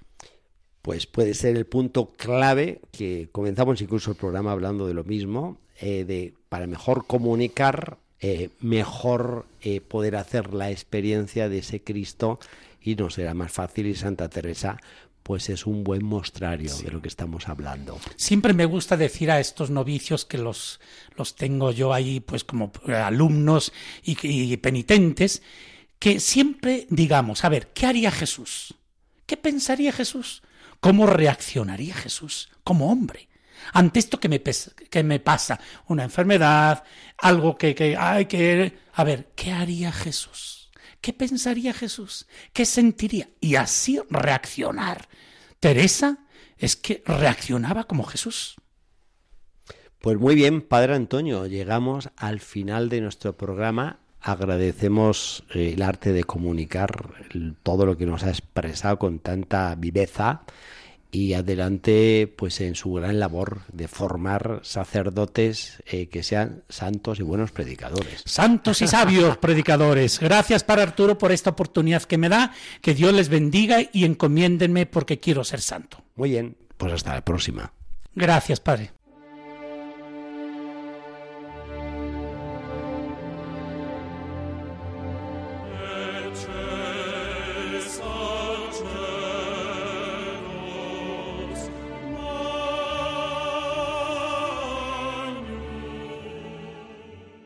Pues 0.82 1.06
puede 1.06 1.34
ser 1.34 1.56
el 1.56 1.66
punto 1.66 2.12
clave 2.12 2.80
que 2.92 3.28
comenzamos 3.32 3.80
incluso 3.80 4.12
el 4.12 4.16
programa 4.16 4.52
hablando 4.52 4.86
de 4.86 4.94
lo 4.94 5.02
mismo, 5.02 5.58
eh, 5.80 6.04
de 6.04 6.34
para 6.50 6.66
mejor 6.66 7.06
comunicar, 7.06 7.96
eh, 8.20 8.50
mejor 8.60 9.46
eh, 9.62 9.80
poder 9.80 10.16
hacer 10.16 10.54
la 10.54 10.70
experiencia 10.70 11.48
de 11.48 11.58
ese 11.58 11.82
Cristo 11.82 12.38
y 12.80 12.94
nos 12.94 13.14
será 13.14 13.32
más 13.32 13.50
fácil 13.50 13.86
y 13.86 13.94
Santa 13.94 14.28
Teresa 14.28 14.78
pues 15.24 15.48
es 15.48 15.66
un 15.66 15.82
buen 15.82 16.04
mostrario 16.04 16.72
de 16.76 16.90
lo 16.90 17.00
que 17.02 17.08
estamos 17.08 17.48
hablando. 17.48 17.98
Siempre 18.14 18.52
me 18.52 18.66
gusta 18.66 18.96
decir 18.96 19.30
a 19.30 19.40
estos 19.40 19.70
novicios 19.70 20.26
que 20.26 20.36
los, 20.38 20.80
los 21.16 21.34
tengo 21.34 21.72
yo 21.72 21.94
ahí 21.94 22.20
pues 22.20 22.44
como 22.44 22.70
alumnos 22.86 23.72
y, 24.02 24.16
y 24.22 24.56
penitentes, 24.58 25.42
que 25.98 26.20
siempre 26.20 26.86
digamos, 26.90 27.42
a 27.44 27.48
ver, 27.48 27.68
¿qué 27.72 27.86
haría 27.86 28.10
Jesús? 28.10 28.74
¿Qué 29.24 29.38
pensaría 29.38 29.92
Jesús? 29.92 30.42
¿Cómo 30.80 31.06
reaccionaría 31.06 31.94
Jesús 31.94 32.50
como 32.62 32.92
hombre? 32.92 33.30
Ante 33.72 34.00
esto 34.00 34.20
que 34.20 34.28
me, 34.28 34.42
que 34.42 35.02
me 35.02 35.20
pasa, 35.20 35.58
una 35.86 36.04
enfermedad, 36.04 36.84
algo 37.16 37.56
que, 37.56 37.74
que 37.74 37.96
hay 37.96 38.26
que... 38.26 38.78
A 38.92 39.04
ver, 39.04 39.32
¿qué 39.34 39.52
haría 39.52 39.90
Jesús? 39.90 40.63
¿Qué 41.04 41.12
pensaría 41.12 41.74
Jesús? 41.74 42.26
¿Qué 42.54 42.64
sentiría? 42.64 43.28
Y 43.38 43.56
así 43.56 44.00
reaccionar. 44.08 45.06
Teresa 45.60 46.20
es 46.56 46.76
que 46.76 47.02
reaccionaba 47.04 47.84
como 47.84 48.04
Jesús. 48.04 48.56
Pues 50.00 50.16
muy 50.16 50.34
bien, 50.34 50.62
Padre 50.62 50.94
Antonio, 50.94 51.46
llegamos 51.46 52.08
al 52.16 52.40
final 52.40 52.88
de 52.88 53.02
nuestro 53.02 53.36
programa. 53.36 53.98
Agradecemos 54.18 55.44
eh, 55.54 55.74
el 55.74 55.82
arte 55.82 56.14
de 56.14 56.24
comunicar 56.24 57.12
todo 57.62 57.84
lo 57.84 57.98
que 57.98 58.06
nos 58.06 58.22
ha 58.22 58.30
expresado 58.30 58.98
con 58.98 59.18
tanta 59.18 59.74
viveza 59.74 60.46
y 61.14 61.34
adelante 61.34 62.32
pues 62.36 62.60
en 62.60 62.74
su 62.74 62.92
gran 62.94 63.20
labor 63.20 63.60
de 63.72 63.86
formar 63.86 64.60
sacerdotes 64.62 65.82
eh, 65.86 66.08
que 66.08 66.22
sean 66.24 66.64
santos 66.68 67.20
y 67.20 67.22
buenos 67.22 67.52
predicadores. 67.52 68.22
Santos 68.24 68.82
y 68.82 68.88
sabios 68.88 69.36
predicadores. 69.40 70.18
Gracias 70.18 70.64
para 70.64 70.82
Arturo 70.82 71.16
por 71.16 71.30
esta 71.30 71.50
oportunidad 71.50 72.02
que 72.02 72.18
me 72.18 72.28
da. 72.28 72.52
Que 72.80 72.94
Dios 72.94 73.12
les 73.14 73.28
bendiga 73.28 73.78
y 73.92 74.04
encomiéndenme 74.04 74.86
porque 74.86 75.20
quiero 75.20 75.44
ser 75.44 75.60
santo. 75.60 76.02
Muy 76.16 76.30
bien, 76.30 76.56
pues 76.76 76.92
hasta 76.92 77.14
la 77.14 77.24
próxima. 77.24 77.72
Gracias, 78.14 78.58
Padre. 78.60 78.93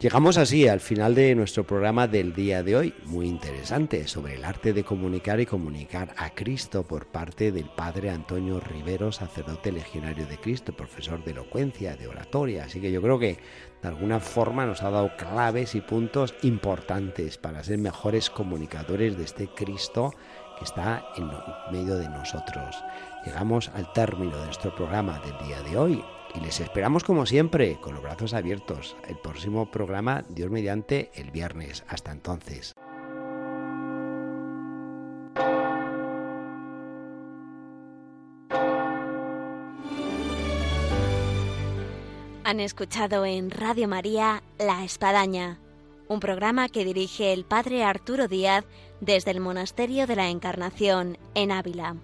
Llegamos 0.00 0.38
así 0.38 0.68
al 0.68 0.78
final 0.78 1.16
de 1.16 1.34
nuestro 1.34 1.66
programa 1.66 2.06
del 2.06 2.32
día 2.32 2.62
de 2.62 2.76
hoy, 2.76 2.94
muy 3.06 3.26
interesante, 3.26 4.06
sobre 4.06 4.36
el 4.36 4.44
arte 4.44 4.72
de 4.72 4.84
comunicar 4.84 5.40
y 5.40 5.46
comunicar 5.46 6.14
a 6.16 6.30
Cristo 6.30 6.84
por 6.84 7.06
parte 7.06 7.50
del 7.50 7.68
padre 7.68 8.10
Antonio 8.10 8.60
Rivero, 8.60 9.10
sacerdote 9.10 9.72
legionario 9.72 10.24
de 10.26 10.38
Cristo, 10.38 10.72
profesor 10.72 11.24
de 11.24 11.32
elocuencia, 11.32 11.96
de 11.96 12.06
oratoria. 12.06 12.62
Así 12.62 12.80
que 12.80 12.92
yo 12.92 13.02
creo 13.02 13.18
que 13.18 13.38
de 13.82 13.88
alguna 13.88 14.20
forma 14.20 14.66
nos 14.66 14.84
ha 14.84 14.90
dado 14.90 15.16
claves 15.16 15.74
y 15.74 15.80
puntos 15.80 16.32
importantes 16.42 17.36
para 17.36 17.64
ser 17.64 17.78
mejores 17.78 18.30
comunicadores 18.30 19.18
de 19.18 19.24
este 19.24 19.48
Cristo 19.48 20.14
que 20.60 20.64
está 20.64 21.06
en 21.16 21.28
medio 21.72 21.96
de 21.96 22.08
nosotros. 22.08 22.84
Llegamos 23.26 23.68
al 23.74 23.92
término 23.92 24.38
de 24.38 24.44
nuestro 24.44 24.72
programa 24.76 25.20
del 25.24 25.36
día 25.44 25.60
de 25.62 25.76
hoy 25.76 26.04
y 26.34 26.40
les 26.40 26.60
esperamos 26.60 27.04
como 27.04 27.26
siempre, 27.26 27.78
con 27.80 27.94
los 27.94 28.02
brazos 28.02 28.34
abiertos. 28.34 28.96
El 29.06 29.16
próximo 29.16 29.70
programa, 29.70 30.24
Dios 30.28 30.50
mediante, 30.50 31.10
el 31.14 31.30
viernes. 31.30 31.84
Hasta 31.88 32.12
entonces. 32.12 32.74
Han 42.44 42.60
escuchado 42.60 43.26
en 43.26 43.50
Radio 43.50 43.88
María 43.88 44.42
La 44.58 44.82
Espadaña, 44.82 45.60
un 46.08 46.18
programa 46.18 46.70
que 46.70 46.86
dirige 46.86 47.34
el 47.34 47.44
Padre 47.44 47.84
Arturo 47.84 48.26
Díaz 48.26 48.64
desde 49.02 49.32
el 49.32 49.40
Monasterio 49.40 50.06
de 50.06 50.16
la 50.16 50.30
Encarnación 50.30 51.18
en 51.34 51.52
Ávila. 51.52 51.96